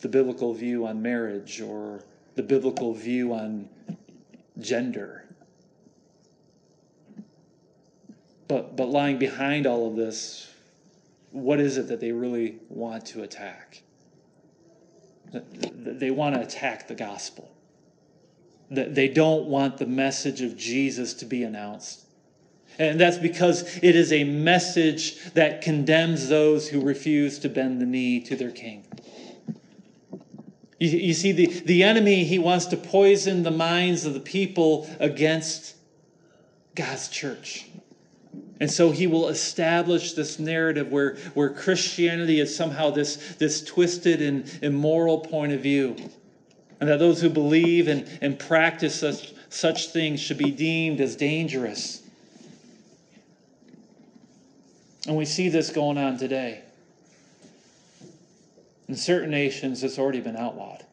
the 0.00 0.08
biblical 0.08 0.54
view 0.54 0.86
on 0.86 1.02
marriage 1.02 1.60
or 1.60 2.04
the 2.36 2.42
biblical 2.42 2.94
view 2.94 3.32
on 3.34 3.68
gender. 4.60 5.24
But, 8.46 8.76
but 8.76 8.88
lying 8.88 9.18
behind 9.18 9.66
all 9.66 9.88
of 9.88 9.96
this, 9.96 10.50
what 11.32 11.60
is 11.60 11.76
it 11.76 11.88
that 11.88 12.00
they 12.00 12.12
really 12.12 12.56
want 12.68 13.04
to 13.06 13.22
attack? 13.22 13.82
They 15.32 16.10
want 16.10 16.34
to 16.36 16.40
attack 16.40 16.88
the 16.88 16.94
gospel. 16.94 17.50
They 18.70 19.08
don't 19.08 19.46
want 19.46 19.78
the 19.78 19.86
message 19.86 20.40
of 20.40 20.56
Jesus 20.56 21.14
to 21.14 21.26
be 21.26 21.42
announced. 21.42 22.04
And 22.78 23.00
that's 23.00 23.18
because 23.18 23.76
it 23.82 23.96
is 23.96 24.12
a 24.12 24.24
message 24.24 25.32
that 25.32 25.62
condemns 25.62 26.28
those 26.28 26.68
who 26.68 26.80
refuse 26.80 27.38
to 27.40 27.48
bend 27.48 27.80
the 27.80 27.86
knee 27.86 28.20
to 28.20 28.36
their 28.36 28.52
king. 28.52 28.84
You, 30.78 30.88
you, 30.88 31.14
see, 31.14 31.32
the, 31.32 31.46
the 31.46 31.82
enemy, 31.82 32.24
he 32.24 32.38
wants 32.38 32.66
to 32.66 32.76
poison 32.76 33.42
the 33.42 33.50
minds 33.50 34.04
of 34.04 34.14
the 34.14 34.20
people 34.20 34.88
against 35.00 35.74
God's 36.74 37.08
church. 37.08 37.66
And 38.60 38.70
so 38.70 38.90
he 38.90 39.06
will 39.06 39.28
establish 39.28 40.14
this 40.14 40.38
narrative 40.38 40.90
where, 40.90 41.16
where 41.34 41.50
Christianity 41.50 42.40
is 42.40 42.54
somehow 42.54 42.90
this, 42.90 43.36
this 43.36 43.64
twisted 43.64 44.20
and 44.22 44.58
immoral 44.62 45.20
point 45.20 45.52
of 45.52 45.60
view. 45.60 45.96
And 46.80 46.88
that 46.88 46.98
those 46.98 47.20
who 47.20 47.28
believe 47.28 47.88
and, 47.88 48.08
and 48.20 48.38
practice 48.38 49.00
such, 49.00 49.32
such 49.48 49.88
things 49.90 50.20
should 50.20 50.38
be 50.38 50.50
deemed 50.50 51.00
as 51.00 51.16
dangerous. 51.16 52.02
And 55.06 55.16
we 55.16 55.24
see 55.24 55.48
this 55.48 55.70
going 55.70 55.98
on 55.98 56.18
today. 56.18 56.62
In 58.88 58.96
certain 58.96 59.30
nations, 59.30 59.84
it's 59.84 59.98
already 59.98 60.20
been 60.20 60.36
outlawed. 60.36 60.84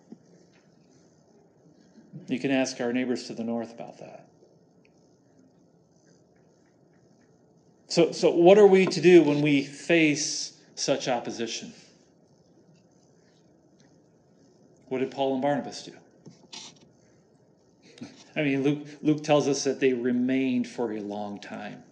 You 2.28 2.40
can 2.40 2.52
ask 2.52 2.82
our 2.82 2.92
neighbors 2.92 3.28
to 3.28 3.34
the 3.34 3.44
north 3.44 3.74
about 3.74 4.00
that. 4.00 4.28
So, 7.88 8.12
so 8.12 8.32
what 8.32 8.58
are 8.58 8.68
we 8.68 8.86
to 8.88 9.00
do 9.00 9.24
when 9.24 9.42
we 9.42 9.64
face 9.64 10.60
such 10.76 11.08
opposition? 11.08 11.72
What 14.90 15.00
did 15.00 15.12
Paul 15.12 15.34
and 15.34 15.42
Barnabas 15.42 15.84
do? 15.84 15.94
I 18.36 18.44
mean, 18.44 18.64
Luke, 18.64 18.88
Luke 19.02 19.24
tells 19.24 19.48
us 19.48 19.64
that 19.64 19.80
they 19.80 19.94
remained 19.94 20.68
for 20.68 20.92
a 20.92 21.00
long 21.00 21.40
time 21.40 21.84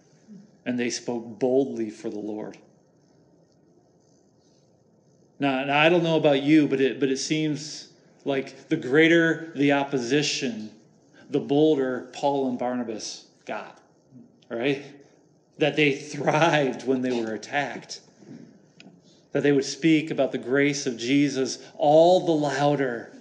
and 0.66 0.78
they 0.78 0.90
spoke 0.90 1.38
boldly 1.38 1.88
for 1.88 2.10
the 2.10 2.18
Lord. 2.18 2.58
Now, 5.38 5.64
now 5.64 5.78
I 5.78 5.88
don't 5.88 6.04
know 6.04 6.16
about 6.16 6.42
you, 6.42 6.68
but 6.68 6.80
it, 6.80 7.00
but 7.00 7.08
it 7.08 7.18
seems 7.18 7.88
like 8.24 8.68
the 8.68 8.76
greater 8.76 9.52
the 9.54 9.72
opposition, 9.72 10.70
the 11.30 11.40
bolder 11.40 12.10
Paul 12.12 12.48
and 12.48 12.58
Barnabas 12.58 13.26
got, 13.46 13.80
right? 14.48 14.84
That 15.58 15.76
they 15.76 15.92
thrived 15.92 16.86
when 16.86 17.02
they 17.02 17.12
were 17.12 17.34
attacked. 17.34 18.00
That 19.32 19.42
they 19.42 19.52
would 19.52 19.64
speak 19.64 20.10
about 20.10 20.30
the 20.30 20.38
grace 20.38 20.86
of 20.86 20.96
Jesus 20.96 21.58
all 21.76 22.24
the 22.24 22.32
louder. 22.32 23.12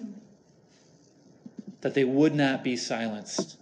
That 1.81 1.95
they 1.95 2.03
would 2.03 2.35
not 2.35 2.63
be 2.63 2.77
silenced. 2.77 3.57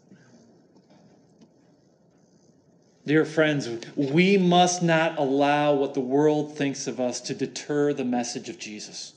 Dear 3.06 3.26
friends, 3.26 3.68
we 3.96 4.38
must 4.38 4.84
not 4.84 5.18
allow 5.18 5.74
what 5.74 5.96
the 5.96 6.00
world 6.00 6.56
thinks 6.56 6.86
of 6.86 7.00
us 7.00 7.20
to 7.22 7.34
deter 7.34 7.94
the 7.94 8.06
message 8.06 8.48
of 8.48 8.60
Jesus. 8.60 9.14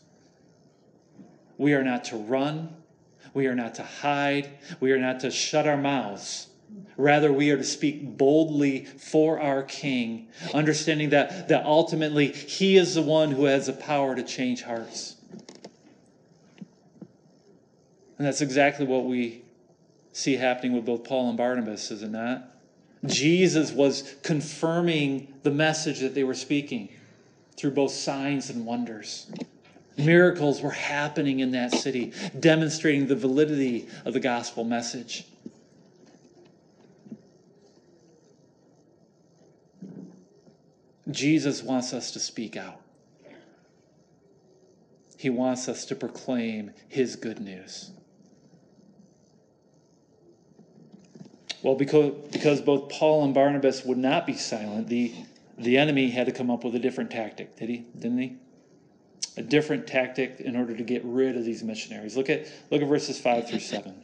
We 1.59 1.75
are 1.75 1.85
not 1.85 2.05
to 2.07 2.17
run. 2.17 2.75
We 3.35 3.47
are 3.47 3.55
not 3.55 3.75
to 3.75 3.83
hide. 3.83 4.49
We 4.81 4.93
are 4.93 4.99
not 4.99 5.21
to 5.21 5.31
shut 5.31 5.67
our 5.67 5.77
mouths. 5.77 6.47
Rather, 6.97 7.31
we 7.33 7.51
are 7.51 7.59
to 7.59 7.65
speak 7.65 8.17
boldly 8.17 8.87
for 8.87 9.39
our 9.39 9.63
King, 9.63 10.29
understanding 10.55 11.11
that, 11.11 11.49
that 11.49 11.67
ultimately 11.67 12.29
He 12.29 12.77
is 12.77 12.95
the 12.95 13.03
one 13.03 13.33
who 13.33 13.45
has 13.45 13.67
the 13.67 13.73
power 13.75 14.15
to 14.15 14.23
change 14.23 14.63
hearts. 14.63 15.17
And 18.17 18.27
that's 18.27 18.41
exactly 18.41 18.87
what 18.87 19.05
we 19.05 19.43
see 20.13 20.37
happening 20.37 20.73
with 20.73 20.87
both 20.87 21.05
Paul 21.05 21.29
and 21.29 21.37
Barnabas, 21.37 21.91
is 21.91 22.03
it 22.03 22.11
not? 22.11 22.54
Jesus 23.07 23.73
was 23.73 24.15
confirming 24.23 25.35
the 25.43 25.51
message 25.51 26.01
that 26.01 26.15
they 26.15 26.25
were 26.25 26.35
speaking 26.35 26.89
through 27.57 27.73
both 27.73 27.93
signs 27.93 28.51
and 28.51 28.65
wonders. 28.65 29.31
Miracles 29.97 30.61
were 30.61 30.71
happening 30.71 31.41
in 31.41 31.53
that 31.53 31.73
city, 31.73 32.13
demonstrating 32.39 33.07
the 33.07 33.15
validity 33.15 33.89
of 34.05 34.13
the 34.13 34.21
gospel 34.21 34.65
message. 34.65 35.25
Jesus 41.11 41.63
wants 41.63 41.93
us 41.93 42.11
to 42.13 42.19
speak 42.19 42.57
out. 42.57 42.81
He 45.17 45.31
wants 45.31 45.69
us 45.69 45.85
to 45.87 45.95
proclaim 45.95 46.73
his 46.89 47.17
good 47.17 47.41
news. 47.41 47.93
Well, 51.65 51.75
because, 51.77 52.13
because 52.31 52.61
both 52.61 52.91
Paul 52.91 53.25
and 53.25 53.33
Barnabas 53.33 53.87
would 53.87 53.97
not 53.97 54.27
be 54.27 54.35
silent, 54.35 54.89
the, 54.89 55.15
the 55.57 55.79
enemy 55.79 56.11
had 56.11 56.27
to 56.27 56.33
come 56.33 56.51
up 56.51 56.63
with 56.63 56.75
a 56.75 56.79
different 56.79 57.11
tactic, 57.11 57.57
did 57.57 57.71
he? 57.71 57.87
Didn't 57.99 58.19
he? 58.19 58.37
A 59.39 59.43
different 59.43 59.87
tactic 59.87 60.41
in 60.41 60.57
order 60.57 60.77
to 60.77 60.83
get 60.83 61.03
rid 61.07 61.39
of 61.39 61.45
these 61.47 61.65
missionaries. 61.65 62.19
Look 62.19 62.29
at, 62.29 62.47
look 62.71 62.83
at 62.83 62.87
verses 62.87 63.19
5 63.19 63.49
through 63.49 63.61
7. 63.61 63.95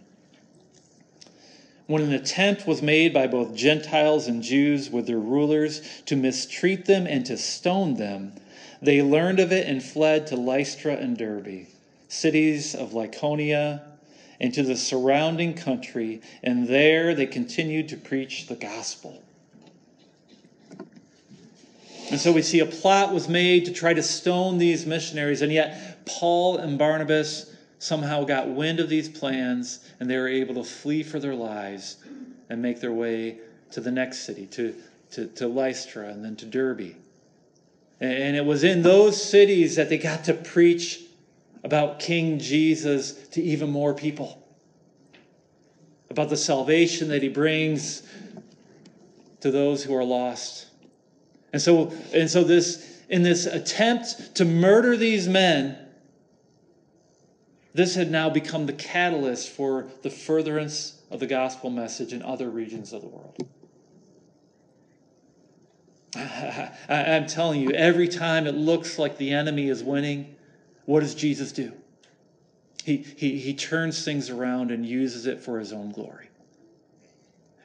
When 1.86 2.00
an 2.00 2.14
attempt 2.14 2.66
was 2.66 2.80
made 2.80 3.12
by 3.12 3.26
both 3.26 3.54
Gentiles 3.54 4.26
and 4.26 4.42
Jews 4.42 4.88
with 4.88 5.06
their 5.06 5.18
rulers 5.18 5.82
to 6.06 6.16
mistreat 6.16 6.86
them 6.86 7.06
and 7.06 7.26
to 7.26 7.36
stone 7.36 7.96
them, 7.96 8.32
they 8.80 9.02
learned 9.02 9.38
of 9.38 9.52
it 9.52 9.66
and 9.66 9.82
fled 9.82 10.26
to 10.28 10.36
Lystra 10.36 10.94
and 10.94 11.14
Derbe, 11.14 11.66
cities 12.08 12.74
of 12.74 12.92
Lycaonia 12.92 13.82
and 14.40 14.54
to 14.54 14.62
the 14.62 14.76
surrounding 14.76 15.54
country, 15.54 16.22
and 16.42 16.66
there 16.66 17.14
they 17.14 17.26
continued 17.26 17.88
to 17.90 17.96
preach 17.96 18.46
the 18.46 18.56
gospel. 18.56 19.22
And 22.10 22.18
so 22.18 22.32
we 22.32 22.42
see 22.42 22.58
a 22.60 22.66
plot 22.66 23.12
was 23.12 23.28
made 23.28 23.66
to 23.66 23.72
try 23.72 23.94
to 23.94 24.02
stone 24.02 24.58
these 24.58 24.86
missionaries, 24.86 25.42
and 25.42 25.52
yet 25.52 26.04
Paul 26.06 26.56
and 26.56 26.78
Barnabas 26.78 27.54
somehow 27.78 28.24
got 28.24 28.48
wind 28.48 28.80
of 28.80 28.88
these 28.88 29.08
plans, 29.08 29.88
and 30.00 30.10
they 30.10 30.16
were 30.16 30.28
able 30.28 30.54
to 30.54 30.64
flee 30.64 31.02
for 31.02 31.20
their 31.20 31.34
lives 31.34 31.98
and 32.48 32.60
make 32.60 32.80
their 32.80 32.92
way 32.92 33.38
to 33.70 33.80
the 33.80 33.92
next 33.92 34.20
city, 34.20 34.46
to, 34.46 34.74
to, 35.12 35.26
to 35.28 35.46
Lystra 35.46 36.08
and 36.08 36.24
then 36.24 36.34
to 36.36 36.46
Derbe. 36.46 36.96
And 38.00 38.34
it 38.34 38.44
was 38.44 38.64
in 38.64 38.82
those 38.82 39.22
cities 39.22 39.76
that 39.76 39.88
they 39.88 39.98
got 39.98 40.24
to 40.24 40.34
preach 40.34 41.00
about 41.64 42.00
King 42.00 42.38
Jesus 42.38 43.28
to 43.28 43.42
even 43.42 43.70
more 43.70 43.94
people, 43.94 44.46
about 46.10 46.28
the 46.28 46.36
salvation 46.36 47.08
that 47.08 47.22
he 47.22 47.28
brings 47.28 48.02
to 49.40 49.50
those 49.50 49.82
who 49.82 49.94
are 49.94 50.04
lost. 50.04 50.66
And 51.52 51.60
so, 51.60 51.92
and 52.12 52.30
so 52.30 52.44
this 52.44 53.00
in 53.08 53.22
this 53.22 53.46
attempt 53.46 54.36
to 54.36 54.44
murder 54.44 54.96
these 54.96 55.28
men, 55.28 55.76
this 57.74 57.94
had 57.96 58.10
now 58.10 58.30
become 58.30 58.66
the 58.66 58.72
catalyst 58.72 59.50
for 59.50 59.88
the 60.02 60.10
furtherance 60.10 61.00
of 61.10 61.20
the 61.20 61.26
gospel 61.26 61.70
message 61.70 62.12
in 62.12 62.22
other 62.22 62.48
regions 62.48 62.92
of 62.92 63.02
the 63.02 63.08
world. 63.08 63.36
I, 66.16 66.72
am 66.88 67.26
telling 67.26 67.60
you, 67.60 67.70
every 67.70 68.08
time 68.08 68.46
it 68.46 68.54
looks 68.54 68.98
like 68.98 69.18
the 69.18 69.32
enemy 69.32 69.68
is 69.68 69.82
winning, 69.82 70.36
what 70.90 71.00
does 71.00 71.14
Jesus 71.14 71.52
do? 71.52 71.72
He, 72.82 72.96
he, 72.96 73.38
he 73.38 73.54
turns 73.54 74.04
things 74.04 74.28
around 74.28 74.72
and 74.72 74.84
uses 74.84 75.26
it 75.26 75.38
for 75.38 75.60
his 75.60 75.72
own 75.72 75.92
glory. 75.92 76.30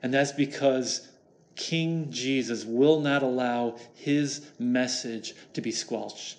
And 0.04 0.14
that's 0.14 0.32
because 0.32 1.10
King 1.56 2.12
Jesus 2.12 2.66
will 2.66 3.00
not 3.00 3.24
allow 3.24 3.78
his 3.96 4.46
message 4.60 5.34
to 5.54 5.62
be 5.62 5.72
squelched. 5.72 6.38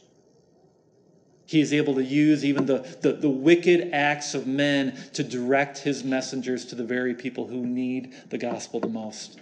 He 1.47 1.61
is 1.61 1.73
able 1.73 1.95
to 1.95 2.05
use 2.05 2.45
even 2.45 2.67
the, 2.67 2.79
the, 3.01 3.15
the, 3.15 3.31
wicked 3.31 3.91
acts 3.93 4.35
of 4.35 4.47
men 4.47 4.97
to 5.15 5.25
direct 5.25 5.79
his 5.79 6.05
messengers 6.05 6.65
to 6.67 6.77
the 6.77 6.85
very 6.85 7.15
people 7.15 7.49
who 7.49 7.67
need 7.67 8.15
the 8.31 8.39
gospel 8.39 8.79
the 8.79 8.89
most. 8.89 9.41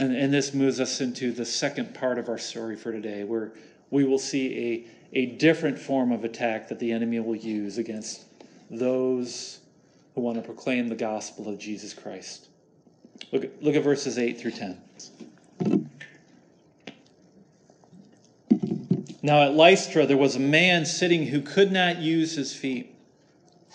And, 0.00 0.16
and 0.16 0.34
this 0.34 0.52
moves 0.52 0.80
us 0.80 1.00
into 1.00 1.30
the 1.30 1.44
second 1.44 1.94
part 1.94 2.18
of 2.18 2.28
our 2.28 2.38
story 2.38 2.74
for 2.74 2.90
today, 2.90 3.22
where 3.22 3.52
we 3.90 4.02
will 4.02 4.18
see 4.18 4.88
a, 5.12 5.26
different 5.26 5.78
form 5.78 6.12
of 6.12 6.24
attack 6.24 6.68
that 6.68 6.78
the 6.78 6.92
enemy 6.92 7.20
will 7.20 7.36
use 7.36 7.78
against 7.78 8.24
those 8.70 9.60
who 10.14 10.20
want 10.20 10.36
to 10.36 10.42
proclaim 10.42 10.88
the 10.88 10.94
gospel 10.94 11.48
of 11.48 11.58
Jesus 11.58 11.94
Christ. 11.94 12.48
Look 13.32 13.44
at, 13.44 13.62
look 13.62 13.74
at 13.74 13.82
verses 13.82 14.18
8 14.18 14.38
through 14.38 14.52
10. 14.52 14.80
Now 19.22 19.42
at 19.42 19.54
Lystra 19.54 20.06
there 20.06 20.16
was 20.16 20.36
a 20.36 20.40
man 20.40 20.86
sitting 20.86 21.26
who 21.26 21.40
could 21.40 21.72
not 21.72 21.98
use 21.98 22.36
his 22.36 22.54
feet. 22.54 22.94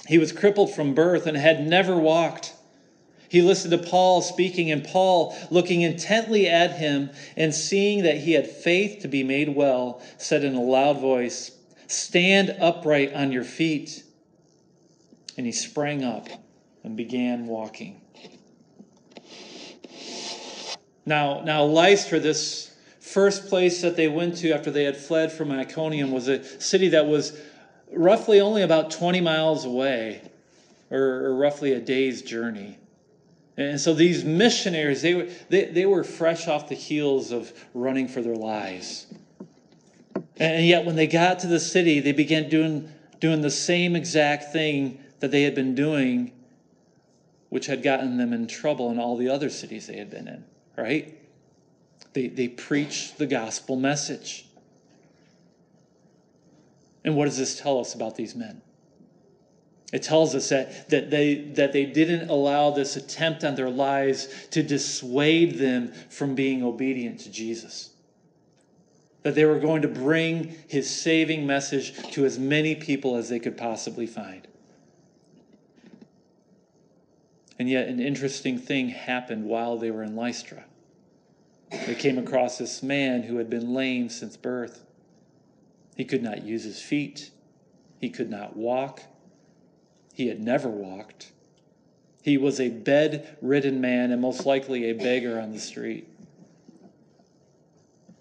He 0.07 0.17
was 0.17 0.31
crippled 0.31 0.73
from 0.73 0.95
birth 0.95 1.27
and 1.27 1.37
had 1.37 1.67
never 1.67 1.97
walked. 1.97 2.53
He 3.31 3.41
listened 3.41 3.71
to 3.71 3.89
Paul 3.89 4.21
speaking, 4.21 4.71
and 4.71 4.83
Paul, 4.83 5.33
looking 5.49 5.83
intently 5.83 6.49
at 6.49 6.73
him 6.73 7.11
and 7.37 7.55
seeing 7.55 8.03
that 8.03 8.17
he 8.17 8.33
had 8.33 8.45
faith 8.45 9.03
to 9.03 9.07
be 9.07 9.23
made 9.23 9.55
well, 9.55 10.01
said 10.17 10.43
in 10.43 10.53
a 10.53 10.61
loud 10.61 10.99
voice, 10.99 11.51
Stand 11.87 12.53
upright 12.59 13.13
on 13.13 13.31
your 13.31 13.45
feet. 13.45 14.03
And 15.37 15.45
he 15.45 15.53
sprang 15.53 16.03
up 16.03 16.27
and 16.83 16.97
began 16.97 17.47
walking. 17.47 18.01
Now, 21.05 21.39
now 21.39 21.63
Lystra, 21.63 22.19
this 22.19 22.75
first 22.99 23.47
place 23.47 23.81
that 23.81 23.95
they 23.95 24.09
went 24.09 24.35
to 24.39 24.51
after 24.51 24.71
they 24.71 24.83
had 24.83 24.97
fled 24.97 25.31
from 25.31 25.53
Iconium, 25.53 26.11
was 26.11 26.27
a 26.27 26.43
city 26.59 26.89
that 26.89 27.07
was 27.07 27.39
roughly 27.93 28.41
only 28.41 28.61
about 28.61 28.91
20 28.91 29.21
miles 29.21 29.63
away, 29.63 30.19
or, 30.89 30.99
or 30.99 31.35
roughly 31.37 31.71
a 31.71 31.79
day's 31.79 32.21
journey. 32.23 32.77
And 33.57 33.79
so 33.79 33.93
these 33.93 34.23
missionaries, 34.23 35.01
they 35.01 35.13
were, 35.13 35.27
they, 35.49 35.65
they 35.65 35.85
were 35.85 36.03
fresh 36.03 36.47
off 36.47 36.69
the 36.69 36.75
heels 36.75 37.31
of 37.31 37.51
running 37.73 38.07
for 38.07 38.21
their 38.21 38.35
lives. 38.35 39.07
And 40.37 40.65
yet, 40.65 40.85
when 40.85 40.95
they 40.95 41.07
got 41.07 41.39
to 41.39 41.47
the 41.47 41.59
city, 41.59 41.99
they 41.99 42.13
began 42.13 42.49
doing, 42.49 42.89
doing 43.19 43.41
the 43.41 43.51
same 43.51 43.95
exact 43.95 44.51
thing 44.51 44.99
that 45.19 45.31
they 45.31 45.43
had 45.43 45.53
been 45.53 45.75
doing, 45.75 46.31
which 47.49 47.67
had 47.67 47.83
gotten 47.83 48.17
them 48.17 48.33
in 48.33 48.47
trouble 48.47 48.89
in 48.89 48.99
all 48.99 49.17
the 49.17 49.29
other 49.29 49.49
cities 49.49 49.87
they 49.87 49.97
had 49.97 50.09
been 50.09 50.27
in, 50.27 50.43
right? 50.77 51.17
They, 52.13 52.27
they 52.27 52.47
preached 52.47 53.17
the 53.17 53.27
gospel 53.27 53.75
message. 53.75 54.45
And 57.03 57.15
what 57.15 57.25
does 57.25 57.37
this 57.37 57.59
tell 57.59 57.79
us 57.79 57.93
about 57.93 58.15
these 58.15 58.35
men? 58.35 58.61
It 59.91 60.03
tells 60.03 60.35
us 60.35 60.49
that, 60.49 60.89
that, 60.89 61.09
they, 61.09 61.35
that 61.55 61.73
they 61.73 61.85
didn't 61.85 62.29
allow 62.29 62.71
this 62.71 62.95
attempt 62.95 63.43
on 63.43 63.55
their 63.55 63.69
lives 63.69 64.47
to 64.51 64.63
dissuade 64.63 65.57
them 65.57 65.91
from 66.09 66.33
being 66.33 66.63
obedient 66.63 67.19
to 67.21 67.31
Jesus. 67.31 67.89
That 69.23 69.35
they 69.35 69.45
were 69.45 69.59
going 69.59 69.81
to 69.81 69.89
bring 69.89 70.55
his 70.67 70.89
saving 70.89 71.45
message 71.45 71.93
to 72.13 72.25
as 72.25 72.39
many 72.39 72.73
people 72.73 73.17
as 73.17 73.27
they 73.27 73.39
could 73.39 73.57
possibly 73.57 74.07
find. 74.07 74.47
And 77.59 77.69
yet, 77.69 77.89
an 77.89 77.99
interesting 77.99 78.57
thing 78.57 78.89
happened 78.89 79.45
while 79.45 79.77
they 79.77 79.91
were 79.91 80.03
in 80.03 80.15
Lystra. 80.15 80.63
They 81.69 81.95
came 81.95 82.17
across 82.17 82.57
this 82.57 82.81
man 82.81 83.23
who 83.23 83.37
had 83.37 83.49
been 83.49 83.73
lame 83.73 84.09
since 84.09 84.35
birth. 84.35 84.83
He 85.95 86.05
could 86.05 86.23
not 86.23 86.43
use 86.43 86.63
his 86.63 86.81
feet, 86.81 87.29
he 87.99 88.09
could 88.09 88.29
not 88.29 88.55
walk. 88.55 89.03
He 90.13 90.27
had 90.27 90.41
never 90.41 90.69
walked. 90.69 91.31
He 92.21 92.37
was 92.37 92.59
a 92.59 92.69
bedridden 92.69 93.81
man 93.81 94.11
and 94.11 94.21
most 94.21 94.45
likely 94.45 94.89
a 94.89 94.93
beggar 94.93 95.39
on 95.39 95.51
the 95.51 95.59
street. 95.59 96.07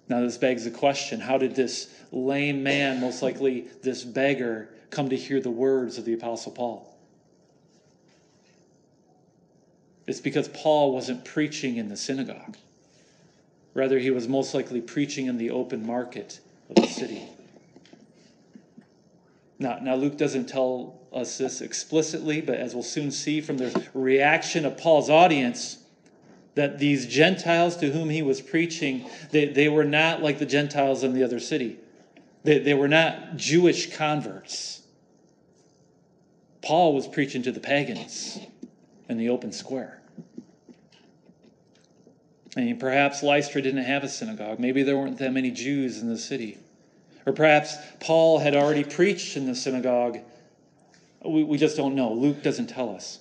Now, 0.08 0.22
this 0.22 0.38
begs 0.38 0.64
the 0.64 0.70
question 0.70 1.20
how 1.20 1.38
did 1.38 1.54
this 1.54 1.94
lame 2.10 2.62
man, 2.62 3.00
most 3.00 3.22
likely 3.22 3.66
this 3.82 4.02
beggar, 4.02 4.68
come 4.90 5.08
to 5.10 5.16
hear 5.16 5.40
the 5.40 5.50
words 5.50 5.98
of 5.98 6.04
the 6.04 6.14
Apostle 6.14 6.52
Paul? 6.52 6.86
It's 10.06 10.20
because 10.20 10.48
Paul 10.48 10.92
wasn't 10.92 11.24
preaching 11.24 11.76
in 11.76 11.88
the 11.88 11.96
synagogue. 11.96 12.56
Rather, 13.74 14.00
he 14.00 14.10
was 14.10 14.26
most 14.26 14.54
likely 14.54 14.80
preaching 14.80 15.26
in 15.26 15.38
the 15.38 15.50
open 15.50 15.86
market 15.86 16.40
of 16.68 16.76
the 16.76 16.88
city. 16.88 17.22
Now, 19.60 19.78
now 19.80 19.94
Luke 19.94 20.16
doesn't 20.16 20.48
tell 20.48 20.98
us 21.12 21.38
this 21.38 21.60
explicitly, 21.60 22.40
but 22.40 22.56
as 22.56 22.74
we'll 22.74 22.82
soon 22.82 23.10
see 23.10 23.40
from 23.40 23.58
the 23.58 23.88
reaction 23.94 24.64
of 24.64 24.78
Paul's 24.78 25.10
audience, 25.10 25.76
that 26.54 26.78
these 26.78 27.06
Gentiles 27.06 27.76
to 27.76 27.90
whom 27.90 28.08
he 28.08 28.22
was 28.22 28.40
preaching, 28.40 29.08
they, 29.30 29.46
they 29.46 29.68
were 29.68 29.84
not 29.84 30.22
like 30.22 30.38
the 30.38 30.46
Gentiles 30.46 31.04
in 31.04 31.12
the 31.12 31.22
other 31.22 31.38
city. 31.38 31.78
They, 32.42 32.58
they 32.58 32.74
were 32.74 32.88
not 32.88 33.36
Jewish 33.36 33.94
converts. 33.94 34.82
Paul 36.62 36.94
was 36.94 37.06
preaching 37.06 37.42
to 37.42 37.52
the 37.52 37.60
pagans 37.60 38.40
in 39.08 39.18
the 39.18 39.28
open 39.28 39.52
square. 39.52 40.00
I 42.56 42.62
And 42.62 42.80
perhaps 42.80 43.22
Lystra 43.22 43.62
didn't 43.62 43.84
have 43.84 44.04
a 44.04 44.08
synagogue. 44.08 44.58
Maybe 44.58 44.82
there 44.82 44.96
weren't 44.96 45.18
that 45.18 45.32
many 45.32 45.50
Jews 45.50 46.00
in 46.00 46.08
the 46.08 46.18
city. 46.18 46.58
Or 47.26 47.32
perhaps 47.32 47.76
Paul 48.00 48.38
had 48.38 48.54
already 48.54 48.84
preached 48.84 49.36
in 49.36 49.46
the 49.46 49.54
synagogue. 49.54 50.18
We, 51.24 51.44
we 51.44 51.58
just 51.58 51.76
don't 51.76 51.94
know. 51.94 52.12
Luke 52.12 52.42
doesn't 52.42 52.68
tell 52.68 52.94
us. 52.94 53.20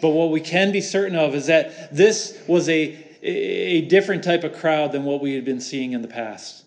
But 0.00 0.10
what 0.10 0.30
we 0.30 0.40
can 0.40 0.72
be 0.72 0.80
certain 0.80 1.16
of 1.16 1.34
is 1.34 1.46
that 1.46 1.94
this 1.94 2.38
was 2.48 2.68
a, 2.68 2.98
a 3.22 3.82
different 3.82 4.24
type 4.24 4.44
of 4.44 4.54
crowd 4.54 4.92
than 4.92 5.04
what 5.04 5.20
we 5.20 5.34
had 5.34 5.44
been 5.44 5.60
seeing 5.60 5.92
in 5.92 6.02
the 6.02 6.08
past. 6.08 6.64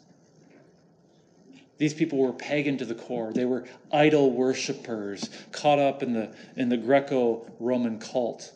These 1.78 1.94
people 1.94 2.20
were 2.20 2.32
pagan 2.32 2.78
to 2.78 2.86
the 2.86 2.96
core. 2.96 3.34
They 3.34 3.46
were 3.46 3.66
idol 3.92 4.32
worshippers, 4.32 5.30
caught 5.52 5.80
up 5.80 6.04
in 6.04 6.14
the, 6.14 6.34
in 6.56 6.70
the 6.70 6.78
Greco 6.78 7.46
Roman 7.60 8.00
cult. 8.00 8.54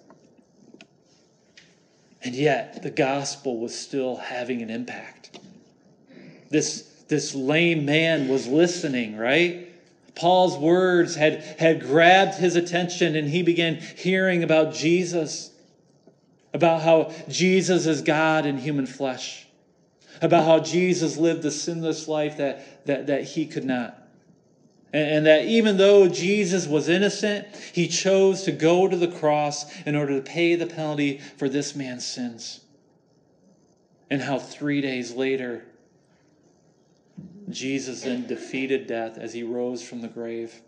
And 2.24 2.36
yet, 2.36 2.84
the 2.84 2.92
gospel 2.92 3.60
was 3.60 3.78
still 3.78 4.16
having 4.18 4.62
an 4.62 4.70
impact. 4.70 5.40
This 6.50 6.87
this 7.08 7.34
lame 7.34 7.86
man 7.86 8.28
was 8.28 8.48
listening, 8.48 9.18
right? 9.18 9.68
Paul's 10.18 10.58
words 10.58 11.16
had, 11.16 11.44
had 11.60 11.82
grabbed 11.82 12.36
his 12.36 12.56
attention 12.56 13.16
and 13.16 13.30
he 13.30 13.44
began 13.44 13.76
hearing 13.76 14.44
about 14.44 14.74
Jesus, 14.74 15.52
about 16.54 16.82
how 16.82 17.14
Jesus 17.30 17.86
is 17.86 18.02
God 18.02 18.46
in 18.46 18.58
human 18.58 18.88
flesh, 18.88 19.48
about 20.22 20.46
how 20.46 20.60
Jesus 20.60 21.18
lived 21.18 21.44
the 21.44 21.52
sinless 21.52 22.08
life 22.08 22.38
that, 22.38 22.86
that, 22.88 23.08
that 23.08 23.24
he 23.24 23.46
could 23.46 23.64
not. 23.64 23.96
And, 24.92 25.10
and 25.10 25.26
that 25.28 25.46
even 25.46 25.78
though 25.78 26.08
Jesus 26.08 26.66
was 26.66 26.90
innocent, 26.90 27.48
he 27.74 27.88
chose 27.88 28.44
to 28.44 28.52
go 28.52 28.88
to 28.88 28.98
the 28.98 29.08
cross 29.08 29.72
in 29.86 29.96
order 29.96 30.16
to 30.16 30.22
pay 30.22 30.56
the 30.56 30.66
penalty 30.66 31.20
for 31.38 31.48
this 31.48 31.76
man's 31.76 32.06
sins. 32.06 32.62
And 34.10 34.22
how 34.22 34.40
three 34.40 34.82
days 34.82 35.14
later, 35.14 35.64
Jesus 37.50 38.02
then 38.02 38.28
defeated 38.28 38.88
death 38.88 39.18
as 39.18 39.34
he 39.34 39.44
rose 39.44 39.82
from 39.82 40.02
the 40.02 40.08
grave, 40.08 40.62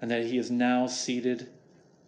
and 0.00 0.10
that 0.10 0.26
he 0.26 0.38
is 0.38 0.50
now 0.50 0.86
seated 0.86 1.48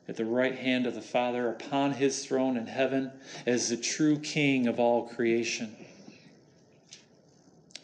at 0.09 0.17
the 0.17 0.25
right 0.25 0.57
hand 0.57 0.87
of 0.87 0.95
the 0.95 1.03
Father 1.03 1.49
upon 1.49 1.93
his 1.93 2.25
throne 2.25 2.57
in 2.57 2.67
heaven 2.67 3.13
as 3.47 3.69
the 3.69 3.77
true 3.77 4.19
King 4.19 4.67
of 4.67 4.79
all 4.79 5.09
creation. 5.09 5.75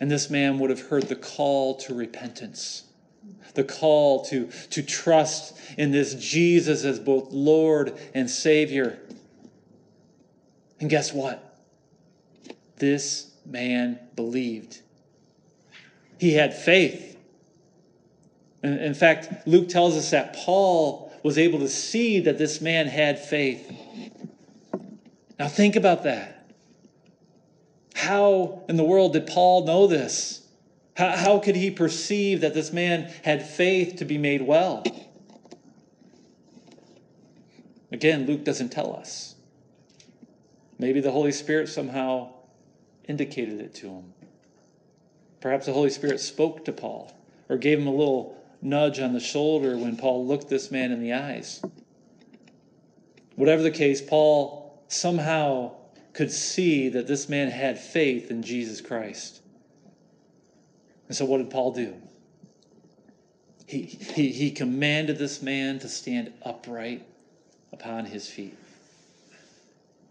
And 0.01 0.11
this 0.11 0.31
man 0.31 0.59
would 0.59 0.71
have 0.71 0.89
heard 0.89 1.05
the 1.05 1.17
call 1.17 1.77
to 1.77 1.95
repentance, 1.95 2.85
the 3.55 3.65
call 3.65 4.25
to, 4.27 4.49
to 4.71 4.83
trust 4.83 5.59
in 5.77 5.91
this 5.91 6.15
Jesus 6.15 6.85
as 6.85 7.01
both 7.01 7.33
Lord 7.33 7.99
and 8.15 8.29
Savior. 8.29 8.99
And 10.81 10.89
guess 10.89 11.13
what? 11.13 11.59
This 12.77 13.33
man 13.45 13.99
believed. 14.15 14.83
He 16.19 16.35
had 16.35 16.55
faith. 16.55 17.17
In 18.63 18.95
fact, 18.95 19.47
Luke 19.47 19.69
tells 19.69 19.97
us 19.97 20.11
that 20.11 20.35
Paul 20.35 21.13
was 21.23 21.39
able 21.39 21.61
to 21.61 21.69
see 21.69 22.21
that 22.21 22.39
this 22.39 22.61
man 22.61 22.87
had 22.87 23.19
faith. 23.19 23.73
Now, 25.39 25.49
think 25.49 25.77
about 25.77 26.03
that. 26.03 26.51
How 27.95 28.65
in 28.69 28.77
the 28.77 28.85
world 28.85 29.13
did 29.13 29.27
Paul 29.27 29.65
know 29.65 29.87
this? 29.87 30.47
How, 30.97 31.11
how 31.11 31.39
could 31.39 31.55
he 31.55 31.71
perceive 31.71 32.41
that 32.41 32.55
this 32.55 32.73
man 32.73 33.13
had 33.23 33.47
faith 33.47 33.97
to 33.97 34.05
be 34.05 34.19
made 34.19 34.43
well? 34.43 34.83
Again, 37.93 38.27
Luke 38.27 38.45
doesn't 38.45 38.71
tell 38.71 38.95
us. 38.97 39.37
Maybe 40.79 41.01
the 41.01 41.11
Holy 41.11 41.33
Spirit 41.33 41.69
somehow 41.69 42.31
indicated 43.07 43.61
it 43.61 43.75
to 43.77 43.89
him. 43.89 44.13
Perhaps 45.41 45.67
the 45.67 45.73
Holy 45.73 45.91
Spirit 45.91 46.21
spoke 46.21 46.65
to 46.65 46.73
Paul 46.73 47.13
or 47.49 47.57
gave 47.57 47.79
him 47.79 47.87
a 47.87 47.95
little 47.95 48.37
nudge 48.61 48.99
on 48.99 49.13
the 49.13 49.21
shoulder 49.21 49.77
when 49.77 49.97
Paul 49.97 50.27
looked 50.27 50.49
this 50.49 50.71
man 50.71 50.91
in 50.91 51.01
the 51.01 51.13
eyes. 51.13 51.63
Whatever 53.37 53.63
the 53.63 53.71
case, 53.71 54.03
Paul 54.03 54.83
somehow 54.89 55.73
could 56.13 56.33
see 56.33 56.89
that 56.89 57.07
this 57.07 57.29
man 57.29 57.51
had 57.51 57.79
faith 57.79 58.31
in 58.31 58.43
Jesus 58.43 58.81
Christ. 58.81 59.41
And 61.07 61.17
so, 61.17 61.25
what 61.25 61.39
did 61.39 61.51
Paul 61.51 61.73
do? 61.73 61.95
He, 63.67 63.83
he, 63.83 64.33
he 64.33 64.51
commanded 64.51 65.19
this 65.19 65.43
man 65.43 65.79
to 65.81 65.89
stand 65.89 66.33
upright 66.43 67.07
upon 67.73 68.07
his 68.07 68.29
feet. 68.29 68.57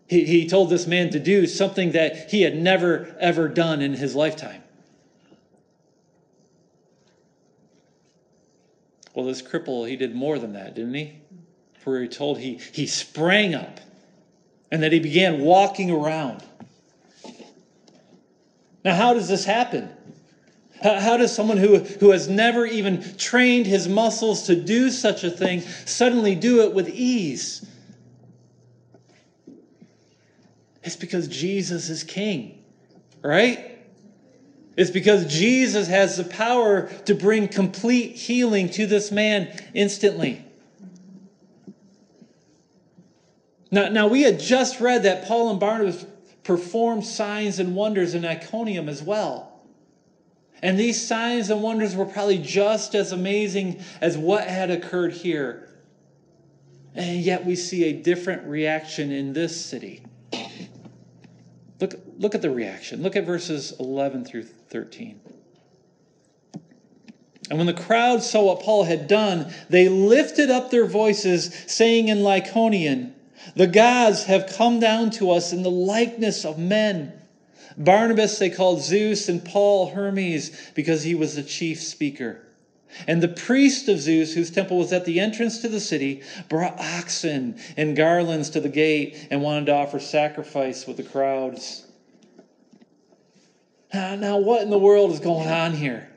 He, 0.08 0.24
he 0.24 0.48
told 0.48 0.70
this 0.70 0.88
man 0.88 1.10
to 1.10 1.20
do 1.20 1.46
something 1.48 1.92
that 1.92 2.32
he 2.32 2.44
had 2.44 2.56
never, 2.56 3.16
ever 3.20 3.50
done 3.50 3.82
in 3.82 3.94
his 3.94 4.16
lifetime. 4.16 4.64
Well, 9.18 9.26
this 9.26 9.42
cripple, 9.42 9.90
he 9.90 9.96
did 9.96 10.14
more 10.14 10.38
than 10.38 10.54
that, 10.54 10.76
didn't 10.76 10.94
he? 10.94 11.16
For 11.80 11.94
we're 11.94 12.06
told 12.06 12.38
he, 12.38 12.60
he 12.72 12.86
sprang 12.86 13.56
up 13.56 13.80
and 14.70 14.84
that 14.84 14.92
he 14.92 15.00
began 15.00 15.40
walking 15.40 15.90
around. 15.90 16.44
Now, 18.86 18.94
how 18.94 19.16
does 19.16 19.28
this 19.28 19.44
happen? 19.44 19.90
How, 20.84 21.18
does 21.18 21.34
someone 21.34 21.58
who, 21.58 21.80
who 21.80 22.12
has 22.12 22.28
never 22.28 22.64
even 22.68 23.18
trained 23.18 23.66
his 23.66 23.88
muscles 23.88 24.44
to 24.44 24.56
do 24.56 24.92
such 24.92 25.24
a 25.24 25.32
thing 25.32 25.62
suddenly 25.62 26.36
do 26.36 26.62
it 26.62 26.74
with 26.76 26.88
ease? 26.88 27.66
It's 30.84 30.96
because 30.96 31.28
Jesus 31.28 31.90
is 31.90 32.04
king, 32.04 32.64
right? 33.24 33.77
It's 34.78 34.92
because 34.92 35.26
Jesus 35.26 35.88
has 35.88 36.18
the 36.18 36.24
power 36.24 36.84
to 37.06 37.16
bring 37.16 37.48
complete 37.48 38.16
healing 38.16 38.70
to 38.70 38.86
this 38.86 39.12
man 39.12 39.52
instantly. 39.74 40.46
Now, 43.72 43.90
now 43.90 44.08
we 44.08 44.22
had 44.22 44.40
just 44.40 44.80
read 44.80 45.04
that 45.04 45.26
Paul 45.26 45.50
and 45.50 45.60
Barnabas 45.60 46.06
performed 46.44 47.06
signs 47.06 47.58
and 47.60 47.76
wonders 47.76 48.14
in 48.14 48.24
Iconium 48.24 48.88
as 48.88 49.02
well. 49.02 49.52
And 50.62 50.80
these 50.80 51.06
signs 51.06 51.50
and 51.50 51.62
wonders 51.62 51.96
were 51.96 52.06
probably 52.06 52.38
just 52.38 52.94
as 52.94 53.12
amazing 53.12 53.84
as 54.00 54.16
what 54.16 54.48
had 54.48 54.70
occurred 54.70 55.14
here. 55.14 55.70
And 56.94 57.20
yet 57.20 57.46
we 57.46 57.56
see 57.56 57.86
a 57.86 57.94
different 57.94 58.48
reaction 58.48 59.12
in 59.12 59.34
this 59.34 59.60
city. 59.60 60.04
Look, 62.20 62.34
at 62.34 62.42
the 62.42 62.50
reaction. 62.50 63.04
Look 63.04 63.16
at 63.16 63.26
verses 63.26 63.74
11 63.80 64.26
through 64.26 64.44
13. 64.44 65.20
And 67.50 67.58
when 67.58 67.68
the 67.68 67.74
crowd 67.74 68.24
saw 68.24 68.44
what 68.44 68.62
Paul 68.62 68.84
had 68.84 69.08
done, 69.08 69.54
they 69.70 69.88
lifted 69.88 70.50
up 70.50 70.70
their 70.70 70.86
voices, 70.86 71.54
saying 71.68 72.10
in 72.10 72.20
Lycaonian, 72.20 73.14
The 73.56 73.68
gods 73.68 74.24
have 74.24 74.52
come 74.54 74.80
down 74.80 75.12
to 75.12 75.32
us 75.32 75.54
in 75.54 75.64
the 75.64 75.72
likeness 75.72 76.44
of 76.44 76.58
men. 76.58 77.14
Barnabas 77.78 78.40
they 78.40 78.50
called 78.50 78.82
Zeus, 78.82 79.30
and 79.30 79.46
Paul 79.46 79.92
Hermes, 79.92 80.72
because 80.74 81.04
he 81.04 81.16
was 81.16 81.36
the 81.36 81.44
chief 81.44 81.82
speaker. 81.82 82.42
And 83.06 83.22
the 83.22 83.28
priest 83.28 83.88
of 83.88 84.00
Zeus, 84.00 84.34
whose 84.34 84.50
temple 84.50 84.78
was 84.78 84.92
at 84.92 85.06
the 85.06 85.20
entrance 85.20 85.60
to 85.62 85.70
the 85.70 85.80
city, 85.80 86.24
brought 86.50 86.80
oxen 86.80 87.60
and 87.78 87.96
garlands 87.96 88.50
to 88.52 88.60
the 88.60 88.70
gate 88.70 89.28
and 89.30 89.42
wanted 89.42 89.68
to 89.68 89.74
offer 89.74 90.00
sacrifice 90.00 90.88
with 90.88 90.98
the 90.98 91.04
crowds. 91.04 91.87
Now, 93.94 94.38
what 94.38 94.62
in 94.62 94.70
the 94.70 94.78
world 94.78 95.12
is 95.12 95.20
going 95.20 95.48
on 95.48 95.74
here? 95.74 96.10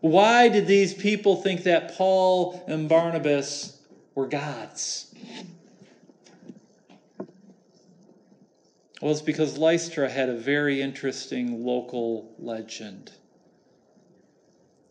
Why 0.00 0.48
did 0.48 0.66
these 0.66 0.94
people 0.94 1.36
think 1.36 1.64
that 1.64 1.94
Paul 1.94 2.62
and 2.66 2.88
Barnabas 2.88 3.78
were 4.14 4.26
gods? 4.26 5.14
Well, 9.00 9.12
it's 9.12 9.22
because 9.22 9.56
Lystra 9.56 10.10
had 10.10 10.28
a 10.28 10.34
very 10.34 10.82
interesting 10.82 11.64
local 11.64 12.34
legend. 12.38 13.12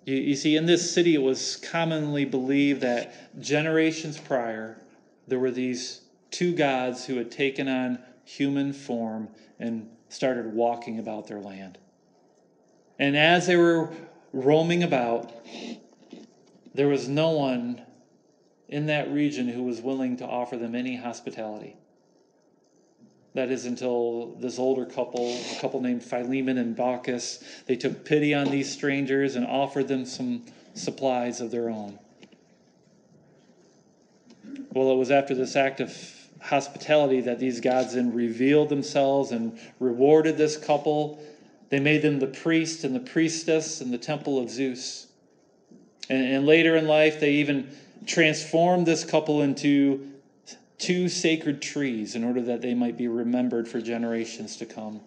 You, 0.05 0.15
you, 0.15 0.35
see, 0.35 0.55
in 0.55 0.65
this 0.65 0.91
city, 0.91 1.13
it 1.13 1.21
was 1.21 1.57
commonly 1.57 2.25
believed 2.25 2.81
that 2.81 3.39
generations 3.39 4.17
prior, 4.17 4.79
there 5.27 5.37
were 5.37 5.51
these 5.51 6.01
two 6.31 6.53
gods 6.53 7.05
who 7.05 7.17
had 7.17 7.29
taken 7.29 7.67
on 7.67 7.99
human 8.23 8.73
form 8.73 9.29
and 9.59 9.87
started 10.09 10.53
walking 10.53 10.97
about 10.97 11.27
their 11.27 11.39
land. 11.39 11.77
And 12.99 13.17
as 13.17 13.47
they 13.47 13.55
were 13.55 13.89
roaming 14.33 14.83
about, 14.83 15.31
there 16.75 16.87
was 16.87 17.07
no 17.07 17.31
one 17.31 17.81
in 18.67 18.85
that 18.87 19.11
region 19.11 19.47
who 19.47 19.63
was 19.63 19.81
willing 19.81 20.17
to 20.17 20.25
offer 20.25 20.57
them 20.57 20.75
any 20.75 20.97
hospitality. 20.97 21.75
That 23.33 23.51
is 23.51 23.65
until 23.65 24.35
this 24.39 24.59
older 24.59 24.85
couple, 24.85 25.29
a 25.29 25.59
couple 25.61 25.81
named 25.81 26.03
Philemon 26.03 26.57
and 26.57 26.75
Baucis, 26.75 27.43
they 27.65 27.75
took 27.75 28.03
pity 28.03 28.33
on 28.33 28.51
these 28.51 28.71
strangers 28.71 29.35
and 29.35 29.45
offered 29.45 29.87
them 29.87 30.05
some 30.05 30.43
supplies 30.73 31.39
of 31.39 31.51
their 31.51 31.69
own. 31.69 31.97
Well, 34.73 34.91
it 34.91 34.97
was 34.97 35.09
after 35.09 35.33
this 35.33 35.55
act 35.55 35.79
of 35.79 35.95
hospitality 36.41 37.21
that 37.21 37.39
these 37.39 37.59
gods 37.59 37.93
then 37.93 38.13
revealed 38.13 38.69
themselves 38.69 39.31
and 39.31 39.59
rewarded 39.79 40.37
this 40.37 40.57
couple. 40.57 41.19
They 41.69 41.79
made 41.79 42.01
them 42.01 42.19
the 42.19 42.27
priest 42.27 42.83
and 42.83 42.95
the 42.95 42.99
priestess 42.99 43.81
in 43.81 43.91
the 43.91 43.97
temple 43.97 44.39
of 44.39 44.49
Zeus. 44.49 45.07
And, 46.09 46.25
and 46.25 46.45
later 46.45 46.75
in 46.75 46.87
life, 46.87 47.19
they 47.19 47.33
even 47.33 47.69
transformed 48.05 48.85
this 48.85 49.05
couple 49.05 49.41
into 49.41 50.09
two 50.79 51.09
sacred 51.09 51.61
trees 51.61 52.15
in 52.15 52.23
order 52.23 52.41
that 52.41 52.61
they 52.61 52.73
might 52.73 52.97
be 52.97 53.07
remembered 53.07 53.67
for 53.67 53.81
generations 53.81 54.55
to 54.57 54.65
come. 54.65 55.01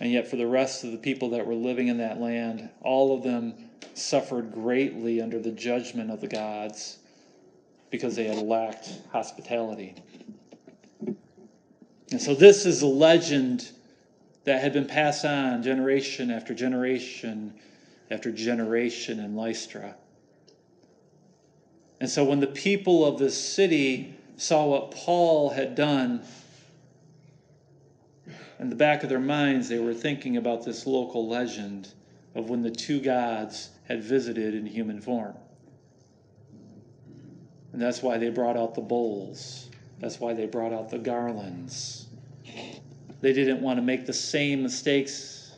And 0.00 0.12
yet, 0.12 0.26
for 0.26 0.36
the 0.36 0.46
rest 0.46 0.84
of 0.84 0.90
the 0.90 0.98
people 0.98 1.30
that 1.30 1.46
were 1.46 1.54
living 1.54 1.88
in 1.88 1.98
that 1.98 2.20
land, 2.20 2.68
all 2.82 3.16
of 3.16 3.22
them 3.22 3.54
suffered 3.94 4.52
greatly 4.52 5.20
under 5.20 5.38
the 5.38 5.52
judgment 5.52 6.10
of 6.10 6.20
the 6.20 6.26
gods 6.26 6.98
because 7.90 8.16
they 8.16 8.24
had 8.24 8.38
lacked 8.38 8.90
hospitality. 9.12 9.94
And 12.10 12.20
so, 12.20 12.34
this 12.34 12.66
is 12.66 12.82
a 12.82 12.86
legend 12.86 13.70
that 14.44 14.60
had 14.60 14.72
been 14.72 14.86
passed 14.86 15.24
on 15.24 15.62
generation 15.62 16.30
after 16.30 16.54
generation 16.54 17.54
after 18.10 18.30
generation 18.30 19.18
in 19.18 19.34
Lystra. 19.34 19.96
And 22.00 22.08
so 22.08 22.24
when 22.24 22.40
the 22.40 22.46
people 22.46 23.06
of 23.06 23.18
this 23.18 23.36
city 23.36 24.14
saw 24.36 24.66
what 24.66 24.90
Paul 24.90 25.50
had 25.50 25.74
done, 25.74 26.22
in 28.58 28.68
the 28.68 28.76
back 28.76 29.02
of 29.02 29.08
their 29.08 29.20
minds, 29.20 29.68
they 29.68 29.78
were 29.78 29.94
thinking 29.94 30.36
about 30.36 30.64
this 30.64 30.86
local 30.86 31.28
legend 31.28 31.88
of 32.34 32.50
when 32.50 32.62
the 32.62 32.70
two 32.70 33.00
gods 33.00 33.70
had 33.88 34.02
visited 34.02 34.54
in 34.54 34.66
human 34.66 35.00
form. 35.00 35.34
And 37.72 37.80
that's 37.80 38.02
why 38.02 38.18
they 38.18 38.30
brought 38.30 38.56
out 38.56 38.74
the 38.74 38.80
bowls. 38.80 39.68
That's 39.98 40.20
why 40.20 40.34
they 40.34 40.46
brought 40.46 40.72
out 40.72 40.90
the 40.90 40.98
garlands. 40.98 42.06
They 43.24 43.32
didn't 43.32 43.62
want 43.62 43.78
to 43.78 43.82
make 43.82 44.04
the 44.04 44.12
same 44.12 44.62
mistakes 44.62 45.56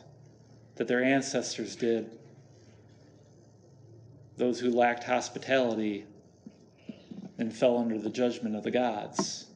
that 0.77 0.87
their 0.87 1.03
ancestors 1.03 1.75
did. 1.75 2.09
Those 4.37 4.57
who 4.57 4.71
lacked 4.71 5.03
hospitality 5.03 6.05
and 7.37 7.53
fell 7.53 7.77
under 7.77 7.97
the 7.97 8.09
judgment 8.09 8.55
of 8.55 8.63
the 8.63 8.71
gods. 8.71 9.47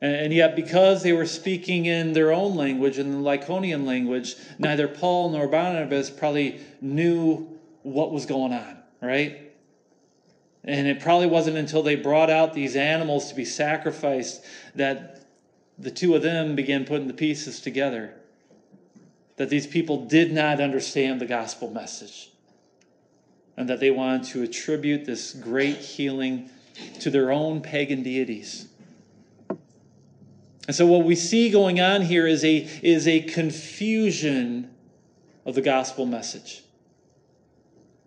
And 0.00 0.32
yet, 0.32 0.56
because 0.56 1.02
they 1.02 1.12
were 1.12 1.26
speaking 1.26 1.84
in 1.84 2.14
their 2.14 2.32
own 2.32 2.56
language, 2.56 2.98
in 2.98 3.10
the 3.10 3.18
Lycaonian 3.18 3.84
language, 3.84 4.36
neither 4.58 4.88
Paul 4.88 5.28
nor 5.28 5.46
Barnabas 5.46 6.08
probably 6.08 6.60
knew 6.80 7.46
what 7.82 8.10
was 8.10 8.24
going 8.24 8.54
on, 8.54 8.78
right? 9.02 9.52
And 10.64 10.86
it 10.86 11.00
probably 11.00 11.26
wasn't 11.26 11.58
until 11.58 11.82
they 11.82 11.96
brought 11.96 12.30
out 12.30 12.54
these 12.54 12.74
animals 12.74 13.28
to 13.28 13.34
be 13.34 13.44
sacrificed 13.44 14.42
that 14.76 15.21
the 15.82 15.90
two 15.90 16.14
of 16.14 16.22
them 16.22 16.54
began 16.54 16.84
putting 16.84 17.08
the 17.08 17.14
pieces 17.14 17.60
together. 17.60 18.14
That 19.36 19.48
these 19.48 19.66
people 19.66 20.06
did 20.06 20.32
not 20.32 20.60
understand 20.60 21.20
the 21.20 21.26
gospel 21.26 21.70
message 21.70 22.30
and 23.56 23.68
that 23.68 23.80
they 23.80 23.90
wanted 23.90 24.24
to 24.24 24.42
attribute 24.42 25.04
this 25.04 25.32
great 25.32 25.76
healing 25.76 26.48
to 27.00 27.10
their 27.10 27.32
own 27.32 27.60
pagan 27.60 28.02
deities. 28.02 28.68
And 30.68 30.76
so 30.76 30.86
what 30.86 31.04
we 31.04 31.16
see 31.16 31.50
going 31.50 31.80
on 31.80 32.02
here 32.02 32.26
is 32.26 32.44
a, 32.44 32.56
is 32.82 33.08
a 33.08 33.20
confusion 33.20 34.70
of 35.44 35.56
the 35.56 35.62
gospel 35.62 36.06
message. 36.06 36.62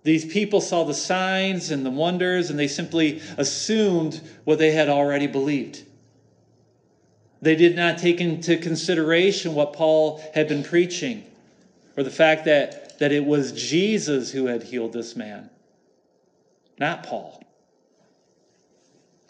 These 0.04 0.26
people 0.26 0.62
saw 0.62 0.84
the 0.84 0.94
signs 0.94 1.72
and 1.72 1.86
the 1.86 1.92
wonders, 1.92 2.50
and 2.50 2.58
they 2.58 2.68
simply 2.68 3.22
assumed 3.38 4.22
what 4.46 4.60
they 4.60 4.72
had 4.72 4.88
already 4.88 5.28
believed. 5.28 5.84
They 7.46 7.56
did 7.56 7.76
not 7.76 8.00
take 8.00 8.22
into 8.22 8.58
consideration 8.58 9.54
what 9.54 9.74
Paul 9.74 10.20
had 10.34 10.48
been 10.48 10.64
preaching, 10.64 11.24
or 11.96 12.02
the 12.02 12.10
fact 12.10 12.46
that 12.46 12.98
that 12.98 13.12
it 13.12 13.24
was 13.24 13.52
Jesus 13.52 14.32
who 14.32 14.48
had 14.48 14.64
healed 14.64 14.94
this 14.94 15.16
man, 15.16 15.52
not 16.80 17.04
Paul. 17.04 17.44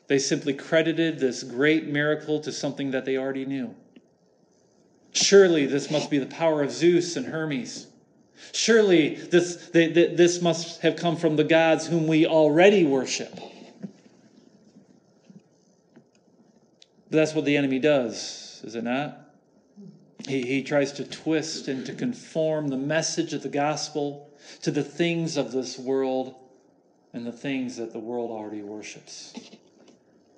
They 0.08 0.18
simply 0.18 0.54
credited 0.54 1.20
this 1.20 1.44
great 1.44 1.88
miracle 1.88 2.40
to 2.40 2.54
something 2.54 2.92
that 2.92 3.04
they 3.04 3.18
already 3.18 3.44
knew. 3.44 3.76
Surely 5.12 5.66
this 5.66 5.92
must 5.92 6.10
be 6.10 6.18
the 6.18 6.26
power 6.26 6.64
of 6.64 6.72
Zeus 6.72 7.18
and 7.18 7.26
Hermes. 7.26 7.88
Surely 8.54 9.16
this, 9.16 9.58
they, 9.74 9.88
this 9.88 10.42
must 10.42 10.80
have 10.84 10.96
come 10.96 11.18
from 11.18 11.36
the 11.36 11.44
gods 11.44 11.86
whom 11.88 12.08
we 12.08 12.26
already 12.26 12.86
worship. 12.86 13.38
But 17.10 17.18
that's 17.18 17.34
what 17.34 17.46
the 17.46 17.58
enemy 17.58 17.80
does, 17.80 18.62
is 18.64 18.76
it 18.76 18.84
not? 18.84 19.20
He, 20.28 20.42
he 20.42 20.64
tries 20.64 20.92
to 20.94 21.04
twist 21.04 21.68
and 21.68 21.86
to 21.86 21.94
conform 21.94 22.70
the 22.70 22.78
message 22.78 23.34
of 23.34 23.44
the 23.44 23.50
gospel 23.50 24.32
to 24.62 24.72
the 24.72 24.84
things 24.84 25.38
of 25.38 25.52
this 25.52 25.78
world 25.78 26.36
and 27.14 27.26
the 27.26 27.32
things 27.32 27.78
that 27.78 27.94
the 27.94 28.00
world 28.00 28.32
already 28.32 28.62
worships. 28.62 29.34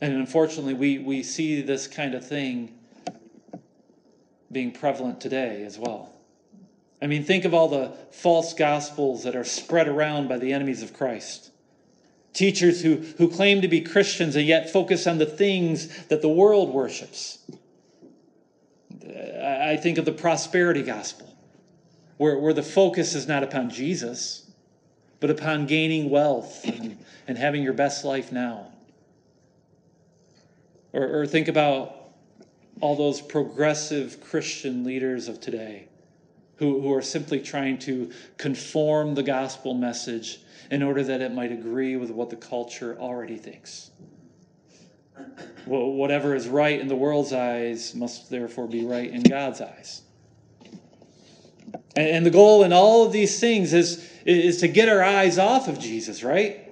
And 0.01 0.13
unfortunately, 0.13 0.73
we, 0.73 0.99
we 0.99 1.23
see 1.23 1.61
this 1.61 1.87
kind 1.87 2.13
of 2.13 2.27
thing 2.27 2.77
being 4.51 4.71
prevalent 4.71 5.21
today 5.21 5.63
as 5.63 5.79
well. 5.79 6.13
I 7.01 7.07
mean, 7.07 7.23
think 7.23 7.45
of 7.45 7.53
all 7.53 7.67
the 7.67 7.93
false 8.11 8.53
gospels 8.53 9.23
that 9.23 9.35
are 9.35 9.43
spread 9.43 9.87
around 9.87 10.27
by 10.27 10.37
the 10.37 10.53
enemies 10.53 10.83
of 10.83 10.93
Christ. 10.93 11.51
Teachers 12.33 12.81
who, 12.81 12.97
who 13.17 13.29
claim 13.29 13.61
to 13.61 13.67
be 13.67 13.81
Christians 13.81 14.35
and 14.35 14.45
yet 14.45 14.69
focus 14.69 15.07
on 15.07 15.17
the 15.17 15.25
things 15.25 16.05
that 16.05 16.21
the 16.21 16.29
world 16.29 16.69
worships. 16.69 17.39
I 19.43 19.77
think 19.77 19.97
of 19.97 20.05
the 20.05 20.11
prosperity 20.11 20.83
gospel, 20.83 21.35
where, 22.17 22.37
where 22.37 22.53
the 22.53 22.63
focus 22.63 23.15
is 23.15 23.27
not 23.27 23.43
upon 23.43 23.69
Jesus, 23.69 24.49
but 25.19 25.29
upon 25.29 25.65
gaining 25.65 26.09
wealth 26.09 26.63
and, 26.65 26.97
and 27.27 27.37
having 27.37 27.63
your 27.63 27.73
best 27.73 28.05
life 28.05 28.31
now. 28.31 28.67
Or, 30.93 31.21
or 31.21 31.27
think 31.27 31.47
about 31.47 31.95
all 32.81 32.95
those 32.95 33.21
progressive 33.21 34.21
Christian 34.21 34.83
leaders 34.83 35.27
of 35.27 35.41
today 35.41 35.87
who, 36.57 36.81
who 36.81 36.93
are 36.93 37.01
simply 37.01 37.39
trying 37.39 37.77
to 37.79 38.11
conform 38.37 39.15
the 39.15 39.23
gospel 39.23 39.73
message 39.73 40.39
in 40.69 40.83
order 40.83 41.03
that 41.03 41.21
it 41.21 41.33
might 41.33 41.51
agree 41.51 41.95
with 41.95 42.11
what 42.11 42.29
the 42.29 42.35
culture 42.35 42.97
already 42.99 43.37
thinks. 43.37 43.91
Well, 45.65 45.91
whatever 45.91 46.35
is 46.35 46.47
right 46.47 46.79
in 46.79 46.87
the 46.87 46.95
world's 46.95 47.33
eyes 47.33 47.95
must 47.95 48.29
therefore 48.29 48.67
be 48.67 48.85
right 48.85 49.09
in 49.09 49.21
God's 49.23 49.61
eyes. 49.61 50.01
And, 51.95 52.07
and 52.07 52.25
the 52.25 52.31
goal 52.31 52.63
in 52.63 52.73
all 52.73 53.05
of 53.05 53.11
these 53.11 53.39
things 53.39 53.73
is, 53.73 54.09
is 54.25 54.59
to 54.59 54.67
get 54.67 54.89
our 54.89 55.03
eyes 55.03 55.37
off 55.37 55.67
of 55.67 55.79
Jesus, 55.79 56.23
right? 56.23 56.63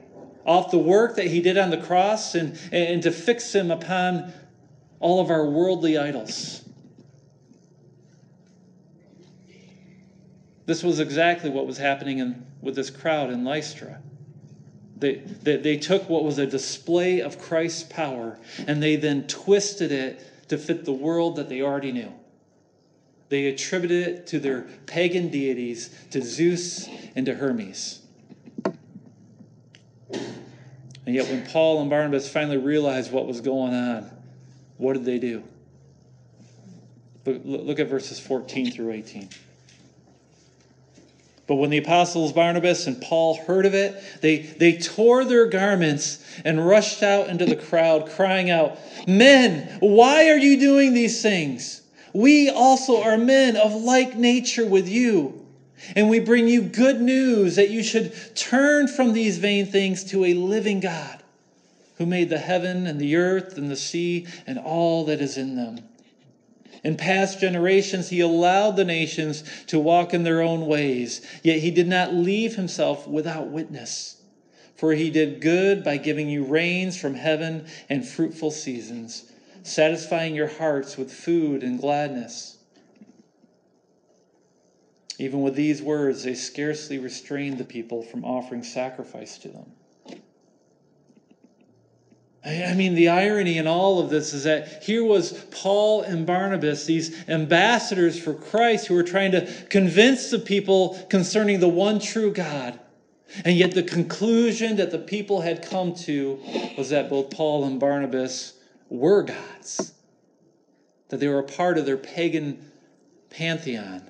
Off 0.45 0.71
the 0.71 0.77
work 0.77 1.15
that 1.15 1.27
he 1.27 1.41
did 1.41 1.57
on 1.57 1.71
the 1.71 1.77
cross 1.77 2.35
and, 2.35 2.59
and 2.71 3.01
to 3.03 3.11
fix 3.11 3.53
him 3.53 3.71
upon 3.71 4.31
all 4.99 5.19
of 5.19 5.29
our 5.29 5.45
worldly 5.45 5.97
idols. 5.97 6.64
This 10.65 10.84
was 10.84 10.99
exactly 10.99 11.49
what 11.49 11.67
was 11.67 11.78
happening 11.78 12.19
in, 12.19 12.45
with 12.62 12.75
this 12.75 12.89
crowd 12.89 13.30
in 13.30 13.43
Lystra. 13.43 14.01
They, 14.97 15.15
they, 15.15 15.58
they 15.58 15.78
took 15.78 16.10
what 16.10 16.23
was 16.23 16.39
a 16.39 16.47
display 16.47 17.19
of 17.19 17.39
Christ's 17.39 17.84
power 17.84 18.39
and 18.67 18.82
they 18.82 18.95
then 18.95 19.28
twisted 19.28 19.91
it 19.91 20.47
to 20.49 20.58
fit 20.58 20.86
the 20.86 20.93
world 20.93 21.36
that 21.36 21.49
they 21.49 21.62
already 21.62 21.91
knew. 21.91 22.12
They 23.30 23.47
attributed 23.47 24.08
it 24.08 24.28
to 24.28 24.39
their 24.39 24.62
pagan 24.86 25.30
deities, 25.30 25.89
to 26.12 26.21
Zeus 26.21 26.88
and 27.15 27.25
to 27.25 27.36
Hermes. 27.36 28.01
And 31.06 31.13
yet, 31.13 31.28
when 31.28 31.45
Paul 31.45 31.82
and 31.82 31.89
Barnabas 31.89 32.30
finally 32.30 32.58
realized 32.58 33.12
what 33.12 33.28
was 33.28 33.41
going 33.41 33.73
on, 33.73 34.10
what 34.78 34.93
did 34.93 35.06
they 35.06 35.19
do? 35.19 35.43
Look, 37.25 37.41
look 37.43 37.80
at 37.80 37.88
verses 37.88 38.19
14 38.19 38.71
through 38.71 38.91
18. 38.91 39.30
But 41.47 41.55
when 41.55 41.69
the 41.69 41.77
apostles 41.77 42.34
Barnabas 42.34 42.88
and 42.88 42.99
Paul 42.99 43.36
heard 43.36 43.65
of 43.65 43.73
it, 43.73 44.01
they, 44.21 44.38
they 44.38 44.77
tore 44.77 45.25
their 45.25 45.45
garments 45.45 46.23
and 46.43 46.65
rushed 46.65 47.03
out 47.03 47.29
into 47.29 47.45
the 47.45 47.55
crowd, 47.55 48.08
crying 48.08 48.49
out, 48.49 48.77
Men, 49.08 49.77
why 49.79 50.29
are 50.29 50.38
you 50.38 50.60
doing 50.60 50.93
these 50.93 51.21
things? 51.21 51.81
We 52.13 52.49
also 52.49 53.01
are 53.01 53.17
men 53.17 53.58
of 53.58 53.75
like 53.75 54.15
nature 54.15 54.65
with 54.65 54.89
you. 54.89 55.45
And 55.95 56.10
we 56.10 56.19
bring 56.19 56.47
you 56.47 56.62
good 56.62 56.99
news 56.99 57.58
that 57.58 57.69
you 57.69 57.84
should 57.84 58.13
turn 58.36 58.88
from 58.88 59.13
these 59.13 59.38
vain 59.38 59.67
things 59.67 60.03
to 60.05 60.25
a 60.25 60.34
living 60.34 60.79
God 60.79 61.21
who 61.97 62.05
made 62.05 62.29
the 62.29 62.39
heaven 62.39 62.88
and 62.88 62.99
the 62.99 63.15
earth 63.15 63.58
and 63.58 63.69
the 63.69 63.75
sea 63.75 64.25
and 64.47 64.58
all 64.58 65.05
that 65.05 65.21
is 65.21 65.38
in 65.38 65.55
them. 65.55 65.79
In 66.85 66.97
past 66.97 67.39
generations, 67.39 68.09
he 68.09 68.19
allowed 68.19 68.75
the 68.75 68.85
nations 68.85 69.43
to 69.65 69.79
walk 69.79 70.13
in 70.13 70.21
their 70.21 70.43
own 70.43 70.67
ways, 70.67 71.19
yet 71.41 71.57
he 71.61 71.71
did 71.71 71.87
not 71.87 72.13
leave 72.13 72.57
himself 72.57 73.07
without 73.07 73.49
witness. 73.49 74.17
For 74.75 74.93
he 74.93 75.09
did 75.09 75.41
good 75.41 75.83
by 75.83 75.97
giving 75.97 76.29
you 76.29 76.43
rains 76.43 76.95
from 76.95 77.15
heaven 77.15 77.65
and 77.89 78.05
fruitful 78.07 78.51
seasons, 78.51 79.23
satisfying 79.63 80.35
your 80.35 80.45
hearts 80.45 80.95
with 80.95 81.11
food 81.11 81.63
and 81.63 81.79
gladness. 81.79 82.57
Even 85.17 85.41
with 85.41 85.55
these 85.55 85.81
words, 85.81 86.21
they 86.21 86.35
scarcely 86.35 86.99
restrained 86.99 87.57
the 87.57 87.65
people 87.65 88.03
from 88.03 88.23
offering 88.23 88.61
sacrifice 88.61 89.39
to 89.39 89.47
them. 89.47 89.71
I 92.45 92.75
mean, 92.75 92.93
the 92.93 93.10
irony 93.10 93.58
in 93.58 93.65
all 93.65 93.99
of 93.99 94.12
this 94.12 94.31
is 94.31 94.43
that 94.43 94.84
here 94.84 95.03
was 95.03 95.34
Paul 95.49 96.03
and 96.03 96.27
Barnabas, 96.27 96.86
these 96.86 97.27
ambassadors 97.27 98.19
for 98.19 98.36
Christ, 98.36 98.86
who 98.86 98.93
were 98.93 99.03
trying 99.03 99.31
to 99.31 99.51
convince 99.69 100.29
the 100.29 100.38
people 100.38 100.95
concerning 101.10 101.60
the 101.60 101.67
one 101.67 101.99
true 101.99 102.31
God. 102.31 102.79
And 103.43 103.58
yet, 103.58 103.71
the 103.71 103.81
conclusion 103.81 104.75
that 104.75 104.91
the 104.91 104.99
people 104.99 105.41
had 105.41 105.63
come 105.63 105.95
to 105.95 106.39
was 106.77 106.89
that 106.91 107.10
both 107.10 107.31
Paul 107.31 107.65
and 107.65 107.79
Barnabas 107.79 108.53
were 108.89 109.23
gods, 109.23 109.93
that 111.10 111.19
they 111.19 111.27
were 111.27 111.39
a 111.39 111.43
part 111.43 111.79
of 111.79 111.88
their 111.88 111.97
pagan 111.97 112.71
pantheon, 113.31 114.03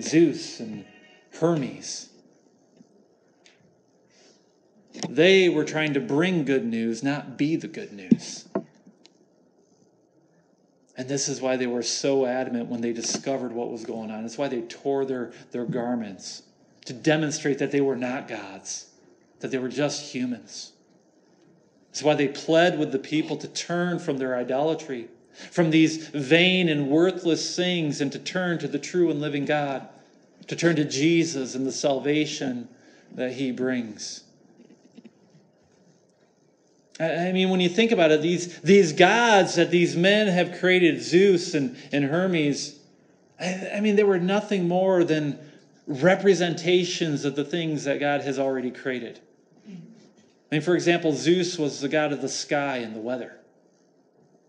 Zeus 0.00 0.58
and 0.58 0.84
Hermes. 1.38 2.11
They 5.08 5.48
were 5.48 5.64
trying 5.64 5.94
to 5.94 6.00
bring 6.00 6.44
good 6.44 6.64
news, 6.64 7.02
not 7.02 7.36
be 7.36 7.56
the 7.56 7.68
good 7.68 7.92
news. 7.92 8.46
And 10.96 11.08
this 11.08 11.28
is 11.28 11.40
why 11.40 11.56
they 11.56 11.66
were 11.66 11.82
so 11.82 12.26
adamant 12.26 12.68
when 12.68 12.80
they 12.80 12.92
discovered 12.92 13.52
what 13.52 13.70
was 13.70 13.84
going 13.84 14.10
on. 14.10 14.24
It's 14.24 14.38
why 14.38 14.48
they 14.48 14.60
tore 14.62 15.04
their, 15.04 15.32
their 15.50 15.64
garments 15.64 16.42
to 16.84 16.92
demonstrate 16.92 17.58
that 17.58 17.70
they 17.70 17.80
were 17.80 17.96
not 17.96 18.28
gods, 18.28 18.90
that 19.40 19.50
they 19.50 19.58
were 19.58 19.68
just 19.68 20.12
humans. 20.12 20.72
It's 21.90 22.02
why 22.02 22.14
they 22.14 22.28
pled 22.28 22.78
with 22.78 22.92
the 22.92 22.98
people 22.98 23.36
to 23.38 23.48
turn 23.48 23.98
from 23.98 24.18
their 24.18 24.36
idolatry, 24.36 25.08
from 25.50 25.70
these 25.70 26.08
vain 26.08 26.68
and 26.68 26.88
worthless 26.88 27.56
things, 27.56 28.00
and 28.00 28.12
to 28.12 28.18
turn 28.18 28.58
to 28.58 28.68
the 28.68 28.78
true 28.78 29.10
and 29.10 29.20
living 29.20 29.44
God, 29.44 29.88
to 30.48 30.56
turn 30.56 30.76
to 30.76 30.84
Jesus 30.84 31.54
and 31.54 31.66
the 31.66 31.72
salvation 31.72 32.68
that 33.14 33.32
he 33.32 33.52
brings. 33.52 34.24
I 37.00 37.32
mean, 37.32 37.48
when 37.50 37.60
you 37.60 37.68
think 37.68 37.90
about 37.90 38.10
it, 38.10 38.20
these, 38.20 38.58
these 38.60 38.92
gods 38.92 39.54
that 39.54 39.70
these 39.70 39.96
men 39.96 40.28
have 40.28 40.58
created, 40.58 41.02
Zeus 41.02 41.54
and, 41.54 41.76
and 41.90 42.04
Hermes, 42.04 42.78
I, 43.40 43.70
I 43.76 43.80
mean, 43.80 43.96
they 43.96 44.04
were 44.04 44.20
nothing 44.20 44.68
more 44.68 45.02
than 45.02 45.38
representations 45.86 47.24
of 47.24 47.34
the 47.34 47.44
things 47.44 47.84
that 47.84 47.98
God 47.98 48.22
has 48.22 48.38
already 48.38 48.70
created. 48.70 49.20
I 50.52 50.56
mean, 50.56 50.62
for 50.62 50.74
example, 50.74 51.14
Zeus 51.14 51.58
was 51.58 51.80
the 51.80 51.88
god 51.88 52.12
of 52.12 52.20
the 52.20 52.28
sky 52.28 52.78
and 52.78 52.94
the 52.94 53.00
weather. 53.00 53.38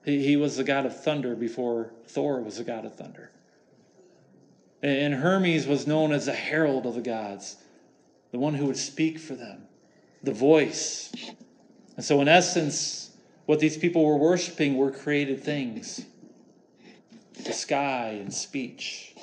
He, 0.04 0.22
he 0.26 0.36
was 0.36 0.58
the 0.58 0.64
god 0.66 0.86
of 0.86 1.02
thunder 1.02 1.34
before 1.34 1.92
Thor 2.08 2.42
was 2.42 2.58
the 2.58 2.66
god 2.66 2.84
of 2.84 2.96
thunder. 2.96 3.32
And 4.82 5.14
Hermes 5.14 5.66
was 5.66 5.88
known 5.88 6.12
as 6.12 6.26
the 6.26 6.34
herald 6.34 6.86
of 6.86 6.96
the 6.96 7.02
gods, 7.02 7.56
the 8.32 8.38
one 8.38 8.54
who 8.54 8.66
would 8.66 8.78
speak 8.78 9.18
for 9.18 9.34
them, 9.34 9.66
the 10.22 10.34
voice. 10.34 11.10
And 11.96 12.06
so, 12.06 12.22
in 12.22 12.28
essence, 12.28 13.12
what 13.46 13.60
these 13.60 13.78
people 13.78 14.06
were 14.06 14.18
worshiping 14.18 14.78
were 14.78 14.92
created 14.92 15.44
things 15.44 16.06
the 17.44 17.52
sky 17.52 18.18
and 18.20 18.34
speech. 18.34 19.14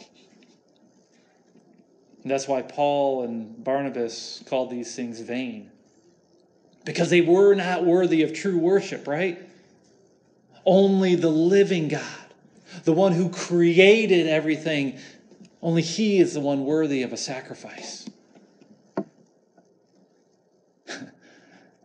And 2.23 2.31
that's 2.31 2.47
why 2.47 2.63
Paul 2.63 3.23
and 3.23 3.63
Barnabas 3.65 4.43
called 4.47 4.71
these 4.71 4.95
things 4.95 5.21
vain. 5.21 5.71
Because 6.85 7.09
they 7.09 7.21
were 7.21 7.55
not 7.55 7.85
worthy 7.85 8.23
of 8.23 8.35
true 8.35 8.59
worship, 8.59 9.07
right? 9.07 9.39
Only 10.67 11.15
the 11.15 11.31
living 11.31 11.89
God, 11.89 12.03
the 12.85 12.93
one 12.93 13.13
who 13.13 13.31
created 13.31 14.27
everything, 14.27 14.99
only 15.63 15.83
He 15.83 16.19
is 16.19 16.35
the 16.35 16.41
one 16.41 16.65
worthy 16.65 17.03
of 17.03 17.13
a 17.13 17.17
sacrifice. 17.17 18.07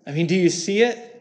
I 0.05 0.11
mean, 0.11 0.27
do 0.27 0.35
you 0.35 0.49
see 0.49 0.81
it? 0.81 1.11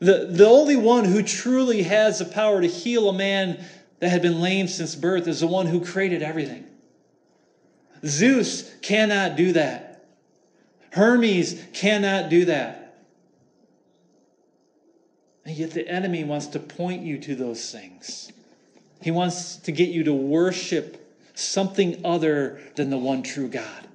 The, 0.00 0.26
the 0.28 0.48
only 0.48 0.76
one 0.76 1.04
who 1.04 1.22
truly 1.22 1.82
has 1.84 2.18
the 2.18 2.24
power 2.24 2.60
to 2.60 2.66
heal 2.66 3.08
a 3.08 3.12
man 3.12 3.64
that 4.00 4.08
had 4.08 4.20
been 4.20 4.40
lame 4.40 4.66
since 4.66 4.96
birth 4.96 5.28
is 5.28 5.40
the 5.40 5.46
one 5.46 5.66
who 5.66 5.84
created 5.84 6.22
everything. 6.22 6.64
Zeus 8.04 8.68
cannot 8.82 9.36
do 9.36 9.52
that. 9.52 10.04
Hermes 10.90 11.62
cannot 11.72 12.28
do 12.28 12.46
that. 12.46 12.82
And 15.44 15.56
yet 15.56 15.70
the 15.70 15.88
enemy 15.88 16.24
wants 16.24 16.48
to 16.48 16.58
point 16.58 17.02
you 17.02 17.18
to 17.18 17.34
those 17.34 17.70
things. 17.70 18.32
He 19.00 19.10
wants 19.10 19.56
to 19.56 19.72
get 19.72 19.90
you 19.90 20.04
to 20.04 20.12
worship 20.12 20.98
something 21.34 22.04
other 22.04 22.60
than 22.76 22.90
the 22.90 22.98
one 22.98 23.22
true 23.22 23.48
God. 23.48 23.88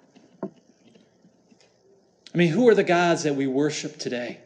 I 2.38 2.40
mean, 2.40 2.50
who 2.50 2.70
are 2.70 2.76
the 2.76 2.84
gods 2.84 3.24
that 3.24 3.36
we 3.36 3.48
worship 3.48 3.98
today? 3.98 4.38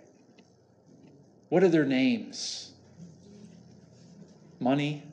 What 1.50 1.62
are 1.62 1.68
their 1.68 1.84
names? 1.84 2.72
Money, 4.62 5.04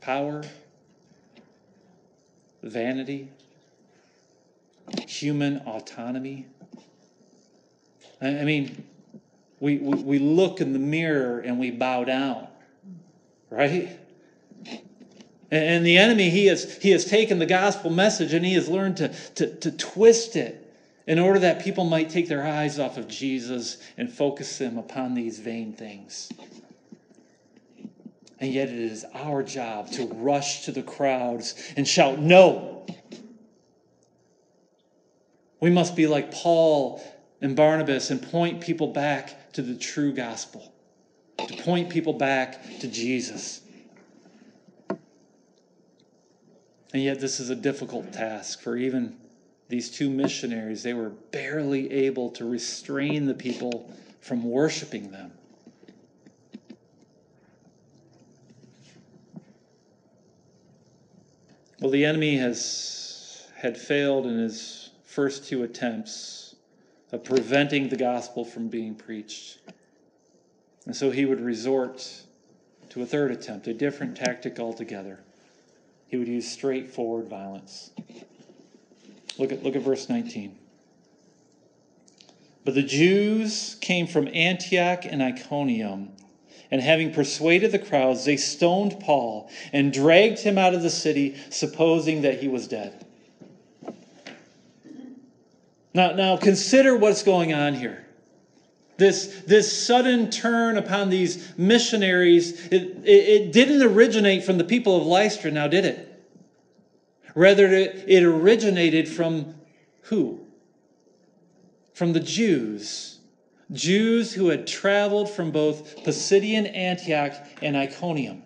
power, 0.00 0.42
vanity, 2.64 3.28
human 5.06 5.58
autonomy. 5.58 6.46
I 8.20 8.42
mean, 8.42 8.82
we, 9.60 9.78
we, 9.78 10.02
we 10.02 10.18
look 10.18 10.60
in 10.60 10.72
the 10.72 10.80
mirror 10.80 11.38
and 11.38 11.56
we 11.60 11.70
bow 11.70 12.02
down, 12.02 12.48
right? 13.48 13.96
And 15.52 15.86
the 15.86 15.98
enemy, 15.98 16.30
he 16.30 16.46
has, 16.46 16.78
he 16.78 16.90
has 16.90 17.04
taken 17.04 17.38
the 17.38 17.46
gospel 17.46 17.92
message 17.92 18.32
and 18.32 18.44
he 18.44 18.54
has 18.54 18.68
learned 18.68 18.96
to, 18.96 19.08
to, 19.36 19.54
to 19.60 19.70
twist 19.70 20.34
it 20.34 20.61
in 21.06 21.18
order 21.18 21.40
that 21.40 21.62
people 21.62 21.84
might 21.84 22.10
take 22.10 22.28
their 22.28 22.46
eyes 22.46 22.78
off 22.78 22.96
of 22.96 23.08
Jesus 23.08 23.78
and 23.96 24.12
focus 24.12 24.58
them 24.58 24.78
upon 24.78 25.14
these 25.14 25.38
vain 25.38 25.72
things. 25.72 26.30
And 28.38 28.52
yet, 28.52 28.68
it 28.68 28.78
is 28.78 29.04
our 29.14 29.42
job 29.42 29.90
to 29.92 30.06
rush 30.06 30.64
to 30.64 30.72
the 30.72 30.82
crowds 30.82 31.72
and 31.76 31.86
shout, 31.86 32.18
No! 32.18 32.84
We 35.60 35.70
must 35.70 35.94
be 35.94 36.08
like 36.08 36.32
Paul 36.32 37.00
and 37.40 37.54
Barnabas 37.54 38.10
and 38.10 38.20
point 38.20 38.60
people 38.60 38.88
back 38.88 39.52
to 39.52 39.62
the 39.62 39.76
true 39.76 40.12
gospel, 40.12 40.72
to 41.38 41.56
point 41.62 41.88
people 41.88 42.14
back 42.14 42.80
to 42.80 42.88
Jesus. 42.88 43.60
And 46.92 47.02
yet, 47.02 47.20
this 47.20 47.38
is 47.38 47.48
a 47.48 47.54
difficult 47.54 48.12
task 48.12 48.60
for 48.60 48.76
even 48.76 49.16
these 49.72 49.88
two 49.88 50.10
missionaries. 50.10 50.82
They 50.82 50.92
were 50.92 51.08
barely 51.08 51.90
able 51.90 52.28
to 52.32 52.44
restrain 52.44 53.24
the 53.24 53.32
people 53.32 53.90
from 54.20 54.44
worshiping 54.44 55.10
them. 55.10 55.32
Well, 61.80 61.90
the 61.90 62.04
enemy 62.04 62.36
has 62.36 63.46
had 63.56 63.78
failed 63.78 64.26
in 64.26 64.36
his 64.36 64.90
first 65.04 65.46
two 65.46 65.62
attempts 65.62 66.54
of 67.10 67.24
preventing 67.24 67.88
the 67.88 67.96
gospel 67.96 68.44
from 68.44 68.68
being 68.68 68.94
preached. 68.94 69.58
And 70.84 70.94
so 70.94 71.10
he 71.10 71.24
would 71.24 71.40
resort 71.40 72.24
to 72.90 73.02
a 73.02 73.06
third 73.06 73.30
attempt, 73.30 73.66
a 73.68 73.74
different 73.74 74.18
tactic 74.18 74.60
altogether. 74.60 75.20
He 76.08 76.18
would 76.18 76.28
use 76.28 76.46
straightforward 76.46 77.28
violence. 77.28 77.90
Look 79.38 79.52
at, 79.52 79.62
look 79.62 79.76
at 79.76 79.82
verse 79.82 80.08
19. 80.08 80.56
But 82.64 82.74
the 82.74 82.82
Jews 82.82 83.76
came 83.80 84.06
from 84.06 84.28
Antioch 84.28 85.04
and 85.04 85.22
Iconium 85.22 86.10
and 86.72 86.80
having 86.80 87.12
persuaded 87.12 87.70
the 87.70 87.78
crowds, 87.78 88.24
they 88.24 88.38
stoned 88.38 88.98
Paul 88.98 89.50
and 89.74 89.92
dragged 89.92 90.38
him 90.38 90.56
out 90.56 90.72
of 90.74 90.82
the 90.82 90.90
city, 90.90 91.36
supposing 91.50 92.22
that 92.22 92.40
he 92.40 92.48
was 92.48 92.66
dead. 92.66 93.04
Now, 95.92 96.12
now 96.12 96.38
consider 96.38 96.96
what's 96.96 97.22
going 97.22 97.52
on 97.52 97.74
here. 97.74 98.06
This, 98.96 99.42
this 99.46 99.86
sudden 99.86 100.30
turn 100.30 100.78
upon 100.78 101.10
these 101.10 101.52
missionaries, 101.58 102.68
it, 102.68 102.82
it, 103.04 103.08
it 103.08 103.52
didn't 103.52 103.82
originate 103.82 104.44
from 104.44 104.56
the 104.56 104.64
people 104.64 104.96
of 104.96 105.06
Lystra, 105.06 105.50
now 105.50 105.66
did 105.66 105.84
it? 105.84 106.11
Rather, 107.34 107.66
it, 107.66 108.22
originated 108.22 109.08
from 109.08 109.54
who? 110.02 110.46
From 111.94 112.12
the 112.12 112.20
Jews 112.20 113.12
Jews 113.72 114.34
who 114.34 114.48
had 114.48 114.66
traveled 114.66 115.30
from 115.30 115.50
both 115.50 116.04
Pisidian 116.04 116.66
Antioch 116.66 117.32
and 117.62 117.76
Iconium. 117.76 118.42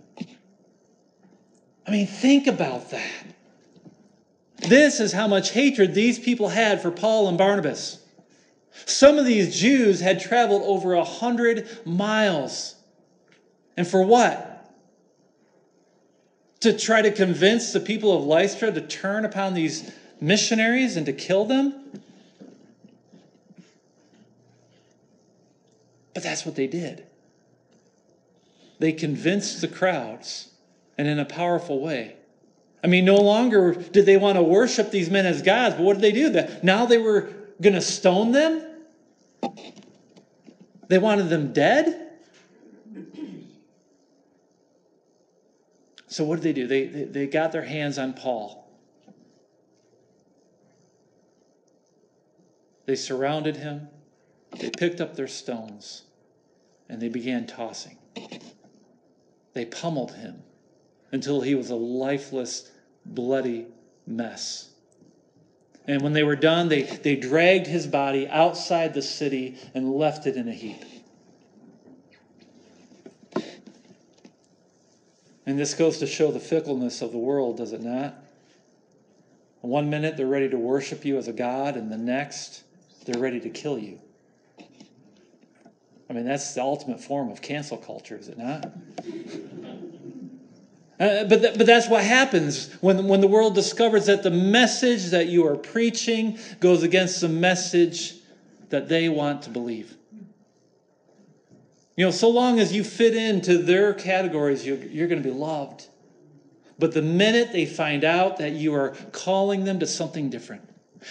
I 1.87 1.91
mean, 1.91 2.07
think 2.07 2.47
about 2.47 2.91
that. 2.91 3.11
This 4.69 5.01
is 5.01 5.13
how 5.13 5.27
much 5.27 5.51
hatred 5.51 5.95
these 5.95 6.19
people 6.19 6.49
had 6.49 6.81
for 6.81 6.91
Paul 6.91 7.29
and 7.29 7.37
Barnabas. 7.37 7.99
Some 8.85 9.19
of 9.19 9.27
these 9.27 9.59
Jews 9.59 10.01
had 10.01 10.21
traveled 10.21 10.63
over 10.63 10.95
a 10.95 11.05
hundred 11.05 11.69
miles. 11.85 12.77
And 13.77 13.87
for 13.87 14.03
what? 14.03 14.56
To 16.67 16.77
try 16.77 17.01
to 17.01 17.13
convince 17.13 17.73
the 17.73 17.79
people 17.79 18.17
of 18.17 18.25
Lystra 18.25 18.73
to 18.73 18.81
turn 18.81 19.25
upon 19.25 19.55
these 19.55 19.89
missionaries 20.21 20.97
and 20.97 21.07
to 21.07 21.13
kill 21.13 21.45
them? 21.45 21.73
But 26.13 26.25
that's 26.25 26.45
what 26.45 26.57
they 26.57 26.67
did. 26.67 27.07
They 28.81 28.91
convinced 28.91 29.61
the 29.61 29.69
crowds, 29.69 30.49
and 30.99 31.07
in 31.07 31.21
a 31.21 31.25
powerful 31.25 31.81
way. 31.81 32.17
I 32.83 32.89
mean, 32.89 33.05
no 33.05 33.21
longer 33.21 33.73
did 33.73 34.05
they 34.05 34.17
want 34.17 34.35
to 34.35 34.43
worship 34.43 34.91
these 34.91 35.09
men 35.09 35.25
as 35.25 35.43
gods, 35.43 35.77
but 35.77 35.85
what 35.85 36.01
did 36.01 36.03
they 36.03 36.11
do? 36.11 36.49
Now 36.65 36.85
they 36.85 36.99
were 36.99 37.31
going 37.63 37.75
to 37.75 37.81
stone 37.81 38.33
them? 38.33 38.61
They 40.89 40.99
wanted 40.99 41.29
them 41.29 41.53
dead? 41.53 42.06
So 46.17 46.25
what 46.25 46.41
did 46.41 46.45
they 46.45 46.53
do? 46.55 46.67
They, 46.67 46.87
they, 46.87 47.05
they 47.05 47.27
got 47.27 47.53
their 47.53 47.65
hands 47.65 47.99
on 47.99 48.15
Paul. 48.15 48.67
They 52.87 52.97
surrounded 52.97 53.59
him. 53.59 53.89
They 54.59 54.71
picked 54.71 55.03
up 55.03 55.15
their 55.15 55.29
stones 55.29 56.05
and 56.89 57.03
they 57.03 57.11
began 57.11 57.47
tossing. 57.47 57.99
They 59.53 59.67
pummeled 59.67 60.13
him 60.13 60.43
until 61.13 61.43
he 61.43 61.55
was 61.55 61.69
a 61.69 61.77
lifeless, 61.77 62.71
bloody 63.05 63.67
mess. 64.07 64.71
And 65.87 66.01
when 66.01 66.15
they 66.15 66.23
were 66.23 66.35
done, 66.35 66.71
they, 66.71 66.85
they 66.85 67.17
dragged 67.17 67.67
his 67.67 67.87
body 67.87 68.27
outside 68.27 68.95
the 68.95 69.03
city 69.03 69.59
and 69.75 69.93
left 69.93 70.27
it 70.27 70.37
in 70.37 70.49
a 70.49 70.55
heap. 70.55 70.83
And 75.47 75.59
this 75.59 75.75
goes 75.75 75.99
to 75.99 76.07
show 76.07 76.33
the 76.33 76.41
fickleness 76.41 77.01
of 77.03 77.13
the 77.13 77.19
world, 77.19 77.57
does 77.57 77.73
it 77.73 77.81
not? 77.81 78.17
One 79.61 79.89
minute 79.89 80.17
they're 80.17 80.27
ready 80.27 80.49
to 80.49 80.59
worship 80.59 81.05
you 81.05 81.17
as 81.17 81.29
a 81.29 81.33
God, 81.33 81.77
and 81.77 81.91
the 81.91 81.97
next 81.97 82.65
they're 83.05 83.21
ready 83.21 83.41
to 83.41 83.51
kill 83.51 83.79
you. 83.79 84.01
I 86.09 86.13
mean, 86.13 86.25
that's 86.25 86.55
the 86.55 86.63
ultimate 86.63 87.01
form 87.01 87.31
of 87.31 87.41
cancel 87.41 87.77
culture, 87.77 88.17
is 88.17 88.29
it 88.29 88.39
not? 88.39 88.73
Uh, 90.99 91.25
but, 91.25 91.43
th- 91.43 91.59
but 91.59 91.67
that's 91.67 91.91
what 91.91 92.03
happens 92.03 92.73
when, 92.81 93.07
when 93.07 93.21
the 93.21 93.27
world 93.27 93.55
discovers 93.55 94.07
that 94.07 94.23
the 94.23 94.31
message 94.31 95.11
that 95.11 95.27
you 95.27 95.47
are 95.47 95.55
preaching 95.55 96.39
goes 96.59 96.83
against 96.83 97.21
the 97.21 97.29
message 97.29 98.15
that 98.71 98.89
they 98.89 99.11
want 99.11 99.43
to 99.43 99.51
believe. 99.51 99.96
You 101.97 102.05
know, 102.05 102.11
so 102.11 102.29
long 102.29 102.61
as 102.61 102.75
you 102.75 102.85
fit 102.85 103.15
into 103.15 103.57
their 103.57 103.95
categories, 103.95 104.67
you're, 104.67 104.77
you're 104.77 105.09
going 105.09 105.23
to 105.23 105.29
be 105.29 105.35
loved. 105.35 105.89
But 106.79 106.93
the 106.93 107.03
minute 107.03 107.53
they 107.53 107.65
find 107.65 108.05
out 108.05 108.37
that 108.37 108.53
you 108.53 108.75
are 108.75 108.91
calling 109.13 109.65
them 109.65 109.79
to 109.79 109.87
something 109.87 110.29
different, 110.29 110.69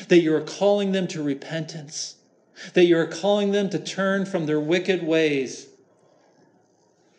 that 0.10 0.20
you 0.20 0.36
are 0.36 0.42
calling 0.42 0.92
them 0.92 1.08
to 1.08 1.24
repentance, 1.24 2.18
that 2.74 2.86
you're 2.86 3.08
calling 3.08 3.52
them 3.52 3.70
to 3.72 3.80
turn 3.80 4.26
from 4.26 4.46
their 4.46 4.60
wicked 4.60 5.04
ways, 5.04 5.68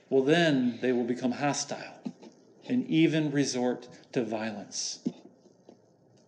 well, 0.08 0.22
then 0.22 0.78
they 0.80 0.92
will 0.92 1.04
become 1.04 1.32
hostile 1.32 2.14
and 2.68 2.86
even 2.86 3.32
resort 3.32 3.88
to 4.12 4.22
violence. 4.22 5.00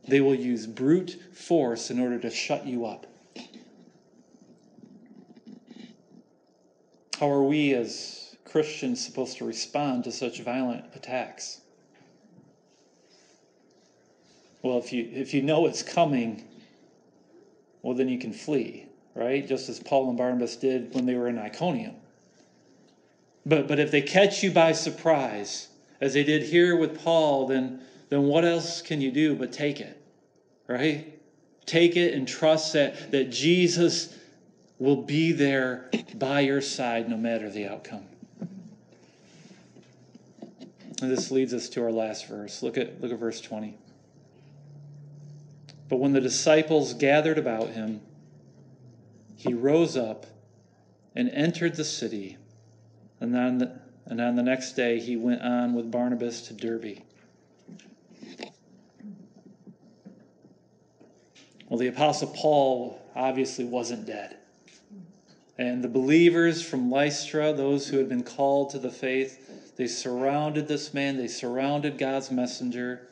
They 0.08 0.20
will 0.20 0.34
use 0.34 0.66
brute 0.66 1.20
force 1.32 1.90
in 1.90 2.00
order 2.00 2.18
to 2.18 2.30
shut 2.30 2.66
you 2.66 2.86
up. 2.86 3.06
How 7.18 7.30
are 7.30 7.42
we 7.42 7.74
as 7.74 8.36
Christians 8.44 9.04
supposed 9.04 9.38
to 9.38 9.44
respond 9.44 10.04
to 10.04 10.12
such 10.12 10.40
violent 10.40 10.84
attacks? 10.94 11.60
Well, 14.62 14.78
if 14.78 14.92
you, 14.92 15.08
if 15.12 15.34
you 15.34 15.42
know 15.42 15.66
it's 15.66 15.82
coming, 15.82 16.44
well, 17.82 17.94
then 17.94 18.08
you 18.08 18.18
can 18.18 18.32
flee 18.32 18.88
right? 19.18 19.46
Just 19.46 19.68
as 19.68 19.80
Paul 19.80 20.08
and 20.08 20.16
Barnabas 20.16 20.54
did 20.54 20.94
when 20.94 21.04
they 21.04 21.14
were 21.14 21.28
in 21.28 21.38
Iconium. 21.38 21.96
But, 23.44 23.66
but 23.66 23.80
if 23.80 23.90
they 23.90 24.00
catch 24.00 24.44
you 24.44 24.52
by 24.52 24.72
surprise, 24.72 25.68
as 26.00 26.14
they 26.14 26.22
did 26.22 26.44
here 26.44 26.76
with 26.76 27.02
Paul, 27.02 27.48
then, 27.48 27.80
then 28.10 28.22
what 28.24 28.44
else 28.44 28.80
can 28.80 29.00
you 29.00 29.10
do 29.10 29.34
but 29.34 29.52
take 29.52 29.80
it, 29.80 30.00
right? 30.68 31.18
Take 31.66 31.96
it 31.96 32.14
and 32.14 32.28
trust 32.28 32.72
that, 32.74 33.10
that 33.10 33.30
Jesus 33.30 34.16
will 34.78 35.02
be 35.02 35.32
there 35.32 35.90
by 36.14 36.40
your 36.40 36.60
side 36.60 37.08
no 37.08 37.16
matter 37.16 37.50
the 37.50 37.66
outcome. 37.66 38.06
And 41.00 41.10
this 41.10 41.30
leads 41.30 41.54
us 41.54 41.68
to 41.70 41.82
our 41.82 41.92
last 41.92 42.26
verse. 42.26 42.62
Look 42.62 42.76
at, 42.76 43.00
look 43.00 43.12
at 43.12 43.18
verse 43.18 43.40
20. 43.40 43.76
But 45.88 45.96
when 45.96 46.12
the 46.12 46.20
disciples 46.20 46.94
gathered 46.94 47.38
about 47.38 47.68
him, 47.68 48.00
he 49.36 49.54
rose 49.54 49.96
up 49.96 50.26
and 51.14 51.30
entered 51.30 51.76
the 51.76 51.84
city. 51.84 52.36
And 53.20 53.36
on 53.36 53.58
the, 53.58 53.80
and 54.06 54.20
on 54.20 54.34
the 54.36 54.42
next 54.42 54.72
day, 54.72 54.98
he 54.98 55.16
went 55.16 55.42
on 55.42 55.74
with 55.74 55.90
Barnabas 55.90 56.42
to 56.48 56.54
Derbe. 56.54 56.98
Well, 61.68 61.78
the 61.78 61.88
Apostle 61.88 62.28
Paul 62.28 63.00
obviously 63.14 63.64
wasn't 63.64 64.06
dead. 64.06 64.37
And 65.58 65.82
the 65.82 65.88
believers 65.88 66.62
from 66.62 66.88
Lystra, 66.88 67.52
those 67.52 67.88
who 67.88 67.98
had 67.98 68.08
been 68.08 68.22
called 68.22 68.70
to 68.70 68.78
the 68.78 68.92
faith, 68.92 69.74
they 69.76 69.88
surrounded 69.88 70.68
this 70.68 70.94
man, 70.94 71.16
they 71.16 71.26
surrounded 71.26 71.98
God's 71.98 72.30
messenger, 72.30 73.08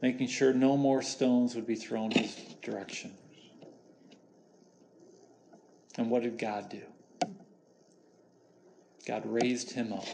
making 0.00 0.28
sure 0.28 0.54
no 0.54 0.78
more 0.78 1.02
stones 1.02 1.54
would 1.54 1.66
be 1.66 1.74
thrown 1.74 2.12
in 2.12 2.22
his 2.22 2.34
direction. 2.62 3.12
And 5.98 6.10
what 6.10 6.22
did 6.22 6.38
God 6.38 6.70
do? 6.70 6.80
God 9.06 9.22
raised 9.26 9.72
him 9.72 9.92
up. 9.92 10.06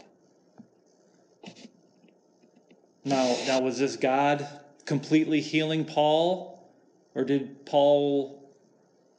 Now, 3.05 3.35
now 3.47 3.61
was 3.61 3.79
this 3.79 3.95
God 3.95 4.45
completely 4.85 5.39
healing 5.39 5.85
Paul, 5.85 6.69
or 7.15 7.23
did 7.23 7.65
Paul 7.65 8.40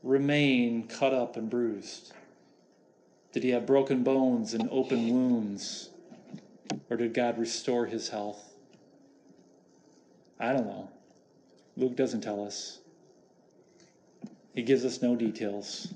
remain 0.02 0.86
cut 0.86 1.12
up 1.12 1.36
and 1.36 1.48
bruised? 1.48 2.12
Did 3.32 3.42
he 3.42 3.50
have 3.50 3.66
broken 3.66 4.02
bones 4.02 4.54
and 4.54 4.68
open 4.70 5.08
wounds? 5.08 5.90
Or 6.90 6.96
did 6.96 7.14
God 7.14 7.38
restore 7.38 7.86
his 7.86 8.08
health? 8.08 8.52
I 10.38 10.52
don't 10.52 10.66
know. 10.66 10.90
Luke 11.76 11.96
doesn't 11.96 12.20
tell 12.20 12.44
us. 12.44 12.80
He 14.54 14.62
gives 14.62 14.84
us 14.84 15.00
no 15.00 15.16
details. 15.16 15.94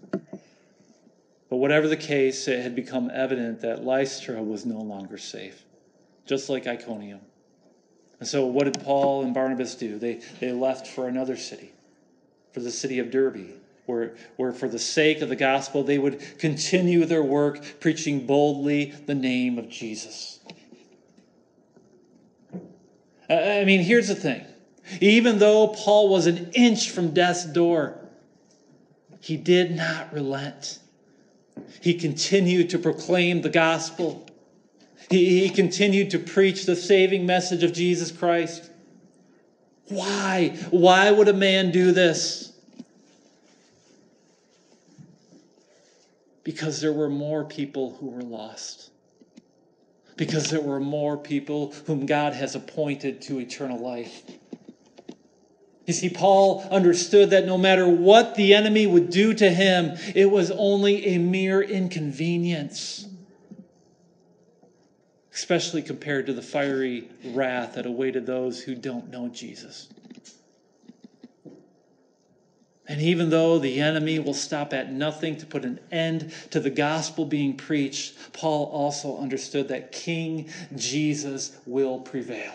But 1.48 1.56
whatever 1.56 1.88
the 1.88 1.96
case, 1.96 2.48
it 2.48 2.62
had 2.62 2.74
become 2.74 3.10
evident 3.12 3.60
that 3.60 3.84
Lystra 3.84 4.42
was 4.42 4.64
no 4.64 4.80
longer 4.80 5.18
safe, 5.18 5.62
just 6.24 6.48
like 6.48 6.66
Iconium. 6.66 7.20
And 8.18 8.26
so, 8.26 8.46
what 8.46 8.64
did 8.64 8.82
Paul 8.82 9.22
and 9.22 9.34
Barnabas 9.34 9.74
do? 9.74 9.98
They, 9.98 10.20
they 10.40 10.52
left 10.52 10.86
for 10.86 11.06
another 11.06 11.36
city, 11.36 11.72
for 12.52 12.60
the 12.60 12.70
city 12.70 12.98
of 12.98 13.10
Derbe, 13.10 13.50
where, 13.86 14.14
where, 14.36 14.52
for 14.52 14.68
the 14.68 14.78
sake 14.78 15.22
of 15.22 15.28
the 15.28 15.36
gospel, 15.36 15.82
they 15.82 15.98
would 15.98 16.20
continue 16.38 17.04
their 17.04 17.22
work 17.22 17.80
preaching 17.80 18.26
boldly 18.26 18.92
the 19.06 19.14
name 19.14 19.58
of 19.58 19.68
Jesus. 19.68 20.40
I 23.28 23.64
mean, 23.64 23.80
here's 23.80 24.08
the 24.08 24.14
thing 24.14 24.44
even 25.00 25.38
though 25.38 25.68
Paul 25.68 26.08
was 26.08 26.26
an 26.26 26.50
inch 26.52 26.90
from 26.90 27.12
death's 27.12 27.44
door, 27.44 27.98
he 29.20 29.36
did 29.36 29.74
not 29.74 30.12
relent. 30.12 30.78
He 31.80 31.94
continued 31.94 32.70
to 32.70 32.78
proclaim 32.78 33.42
the 33.42 33.48
gospel. 33.48 34.26
He, 35.10 35.40
he 35.40 35.50
continued 35.50 36.10
to 36.10 36.18
preach 36.18 36.66
the 36.66 36.76
saving 36.76 37.26
message 37.26 37.62
of 37.62 37.72
Jesus 37.72 38.12
Christ. 38.12 38.70
Why? 39.88 40.56
Why 40.70 41.10
would 41.10 41.28
a 41.28 41.32
man 41.32 41.70
do 41.70 41.92
this? 41.92 42.52
Because 46.46 46.80
there 46.80 46.92
were 46.92 47.10
more 47.10 47.44
people 47.44 47.96
who 47.96 48.06
were 48.06 48.22
lost. 48.22 48.92
Because 50.16 50.48
there 50.48 50.60
were 50.60 50.78
more 50.78 51.16
people 51.16 51.74
whom 51.88 52.06
God 52.06 52.34
has 52.34 52.54
appointed 52.54 53.20
to 53.22 53.40
eternal 53.40 53.80
life. 53.80 54.22
You 55.86 55.92
see, 55.92 56.08
Paul 56.08 56.64
understood 56.70 57.30
that 57.30 57.46
no 57.46 57.58
matter 57.58 57.88
what 57.88 58.36
the 58.36 58.54
enemy 58.54 58.86
would 58.86 59.10
do 59.10 59.34
to 59.34 59.50
him, 59.50 59.98
it 60.14 60.30
was 60.30 60.52
only 60.52 61.04
a 61.06 61.18
mere 61.18 61.60
inconvenience 61.60 63.08
especially 65.34 65.82
compared 65.82 66.24
to 66.24 66.32
the 66.32 66.40
fiery 66.40 67.06
wrath 67.22 67.74
that 67.74 67.84
awaited 67.84 68.24
those 68.24 68.62
who 68.62 68.74
don't 68.74 69.10
know 69.10 69.28
Jesus. 69.28 69.86
And 72.88 73.00
even 73.00 73.30
though 73.30 73.58
the 73.58 73.80
enemy 73.80 74.18
will 74.18 74.34
stop 74.34 74.72
at 74.72 74.92
nothing 74.92 75.36
to 75.38 75.46
put 75.46 75.64
an 75.64 75.80
end 75.90 76.32
to 76.50 76.60
the 76.60 76.70
gospel 76.70 77.24
being 77.24 77.56
preached, 77.56 78.32
Paul 78.32 78.66
also 78.66 79.18
understood 79.18 79.68
that 79.68 79.90
King 79.90 80.48
Jesus 80.76 81.56
will 81.66 81.98
prevail. 81.98 82.52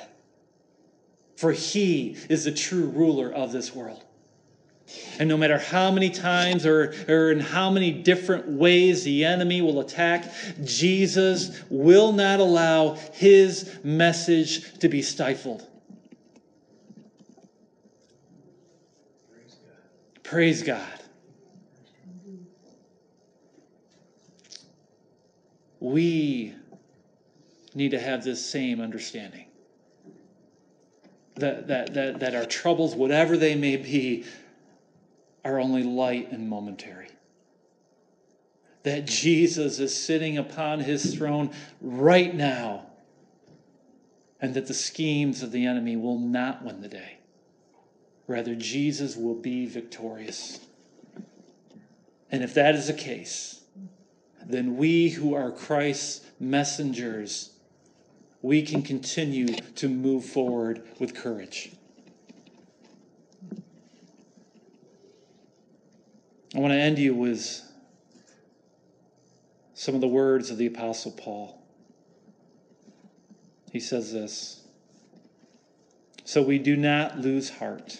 For 1.36 1.52
he 1.52 2.16
is 2.30 2.46
the 2.46 2.52
true 2.52 2.86
ruler 2.86 3.32
of 3.32 3.52
this 3.52 3.76
world. 3.76 4.04
And 5.20 5.28
no 5.30 5.38
matter 5.38 5.58
how 5.58 5.92
many 5.92 6.10
times 6.10 6.66
or, 6.66 6.94
or 7.08 7.32
in 7.32 7.40
how 7.40 7.70
many 7.70 7.92
different 7.92 8.48
ways 8.48 9.04
the 9.04 9.26
enemy 9.26 9.62
will 9.62 9.80
attack, 9.80 10.32
Jesus 10.64 11.62
will 11.70 12.12
not 12.12 12.40
allow 12.40 12.96
his 13.14 13.80
message 13.84 14.80
to 14.80 14.90
be 14.90 15.02
stifled. 15.02 15.66
Praise 20.32 20.64
God. 20.64 20.82
We 25.82 26.56
need 27.76 27.92
to 27.92 28.00
have 28.00 28.24
this 28.24 28.46
same 28.46 28.80
understanding. 28.80 29.48
That, 31.36 31.68
that, 31.68 31.94
that, 31.96 32.22
that 32.22 32.34
our 32.34 32.46
troubles, 32.46 32.96
whatever 32.96 33.36
they 33.36 33.56
may 33.56 33.76
be, 33.76 34.24
are 35.44 35.60
only 35.60 35.84
light 35.84 36.32
and 36.32 36.48
momentary. 36.48 37.10
That 38.84 39.08
Jesus 39.08 39.80
is 39.80 39.94
sitting 39.94 40.38
upon 40.38 40.80
his 40.80 41.14
throne 41.14 41.52
right 41.82 42.34
now, 42.34 42.86
and 44.40 44.54
that 44.54 44.68
the 44.68 44.74
schemes 44.74 45.44
of 45.44 45.52
the 45.52 45.66
enemy 45.66 45.98
will 45.98 46.20
not 46.20 46.64
win 46.64 46.80
the 46.80 46.88
day. 46.88 47.18
Rather, 48.32 48.56
Jesus 48.56 49.18
will 49.18 49.36
be 49.36 49.66
victorious. 49.66 50.62
And 52.32 52.44
if 52.44 52.54
that 52.54 52.76
is 52.76 52.88
the 52.88 52.94
case, 52.94 53.60
then 54.46 54.78
we 54.78 55.10
who 55.10 55.36
are 55.36 55.52
Christ's 55.52 56.26
messengers, 56.40 57.52
we 58.42 58.62
can 58.62 58.84
continue 58.84 59.48
to 59.76 59.90
move 59.90 60.24
forward 60.24 60.84
with 60.98 61.14
courage. 61.14 61.74
I 66.56 66.60
want 66.60 66.72
to 66.72 66.80
end 66.80 67.00
you 67.00 67.14
with 67.14 67.62
some 69.74 69.94
of 69.94 70.00
the 70.00 70.08
words 70.08 70.50
of 70.50 70.58
the 70.58 70.68
Apostle 70.68 71.12
Paul. 71.12 71.62
He 73.74 73.82
says 73.82 74.14
this 74.14 74.64
So 76.24 76.42
we 76.42 76.60
do 76.60 76.78
not 76.78 77.20
lose 77.20 77.50
heart. 77.50 78.00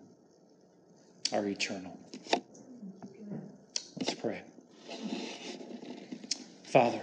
are 1.33 1.45
eternal. 1.45 1.97
Let's 3.99 4.13
pray. 4.13 4.41
Father, 6.63 7.01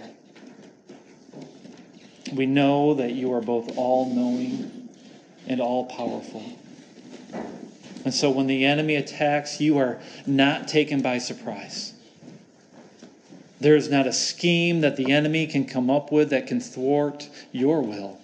we 2.33 2.45
know 2.45 2.93
that 2.95 3.11
you 3.11 3.33
are 3.33 3.41
both 3.41 3.77
all 3.77 4.13
knowing 4.13 4.89
and 5.47 5.61
all 5.61 5.85
powerful. 5.85 6.43
And 8.05 8.13
so 8.13 8.29
when 8.29 8.47
the 8.47 8.65
enemy 8.65 8.95
attacks, 8.95 9.59
you 9.59 9.77
are 9.77 9.99
not 10.25 10.67
taken 10.67 11.01
by 11.01 11.17
surprise. 11.17 11.93
There 13.59 13.75
is 13.75 13.89
not 13.89 14.07
a 14.07 14.13
scheme 14.13 14.81
that 14.81 14.95
the 14.95 15.11
enemy 15.11 15.45
can 15.47 15.65
come 15.65 15.89
up 15.89 16.11
with 16.11 16.29
that 16.29 16.47
can 16.47 16.61
thwart 16.61 17.29
your 17.51 17.81
will. 17.81 18.19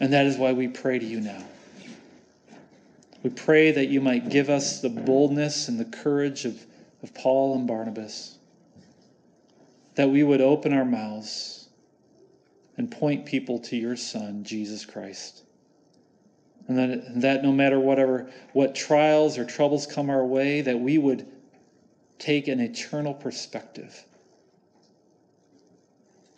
And 0.00 0.12
that 0.12 0.26
is 0.26 0.36
why 0.36 0.52
we 0.52 0.68
pray 0.68 0.98
to 0.98 1.04
you 1.04 1.20
now. 1.20 1.44
We 3.22 3.30
pray 3.30 3.72
that 3.72 3.88
you 3.88 4.00
might 4.00 4.28
give 4.28 4.48
us 4.48 4.80
the 4.80 4.88
boldness 4.88 5.68
and 5.68 5.78
the 5.78 5.84
courage 5.84 6.44
of, 6.44 6.64
of 7.02 7.14
Paul 7.14 7.56
and 7.56 7.66
Barnabas, 7.66 8.38
that 9.96 10.08
we 10.08 10.22
would 10.22 10.40
open 10.40 10.72
our 10.72 10.84
mouths 10.84 11.68
and 12.76 12.90
point 12.90 13.26
people 13.26 13.58
to 13.58 13.76
your 13.76 13.96
Son, 13.96 14.44
Jesus 14.44 14.86
Christ. 14.86 15.42
And 16.68 16.78
that, 16.78 17.20
that 17.20 17.42
no 17.42 17.50
matter 17.50 17.80
whatever 17.80 18.30
what 18.52 18.74
trials 18.74 19.36
or 19.36 19.44
troubles 19.44 19.86
come 19.86 20.10
our 20.10 20.24
way 20.24 20.60
that 20.60 20.78
we 20.78 20.98
would 20.98 21.26
take 22.18 22.46
an 22.46 22.60
eternal 22.60 23.14
perspective 23.14 24.04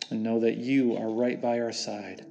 and 0.09 0.23
know 0.23 0.39
that 0.39 0.57
you 0.57 0.95
are 0.95 1.09
right 1.09 1.39
by 1.39 1.59
our 1.59 1.73
side 1.73 2.25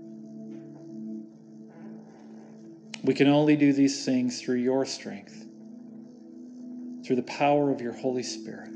we 3.04 3.14
can 3.14 3.28
only 3.28 3.56
do 3.56 3.72
these 3.72 4.04
things 4.04 4.40
through 4.40 4.56
your 4.56 4.86
strength 4.86 5.46
through 7.04 7.16
the 7.16 7.22
power 7.22 7.70
of 7.70 7.80
your 7.80 7.92
holy 7.92 8.22
spirit 8.22 8.70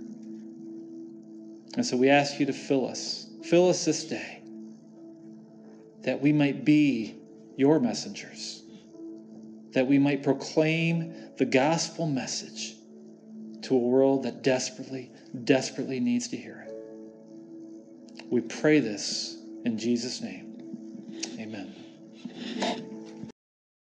And 1.77 1.85
so 1.85 1.97
we 1.97 2.09
ask 2.11 2.39
you 2.39 2.47
to 2.47 2.53
fill 2.53 2.89
us, 2.89 3.27
fill 3.43 3.69
us 3.69 3.85
this 3.85 4.05
day, 4.05 4.43
that 6.03 6.21
we 6.21 6.33
might 6.33 6.65
be 6.65 7.17
your 7.57 7.81
messengers, 7.81 8.63
that 9.73 9.87
we 9.87 9.99
might 9.99 10.23
proclaim 10.23 11.15
the 11.37 11.45
gospel 11.45 12.07
message 12.07 12.75
to 13.63 13.75
a 13.75 13.79
world 13.79 14.25
that 14.25 14.43
desperately, 14.43 15.11
desperately 15.45 16.01
needs 16.01 16.29
to 16.29 16.37
hear 16.37 16.67
it. 16.69 18.25
We 18.31 18.41
pray 18.41 18.81
this 18.81 19.37
in 19.65 19.79
Jesus' 19.79 20.21
name. 20.21 20.53
Amen. 21.39 21.75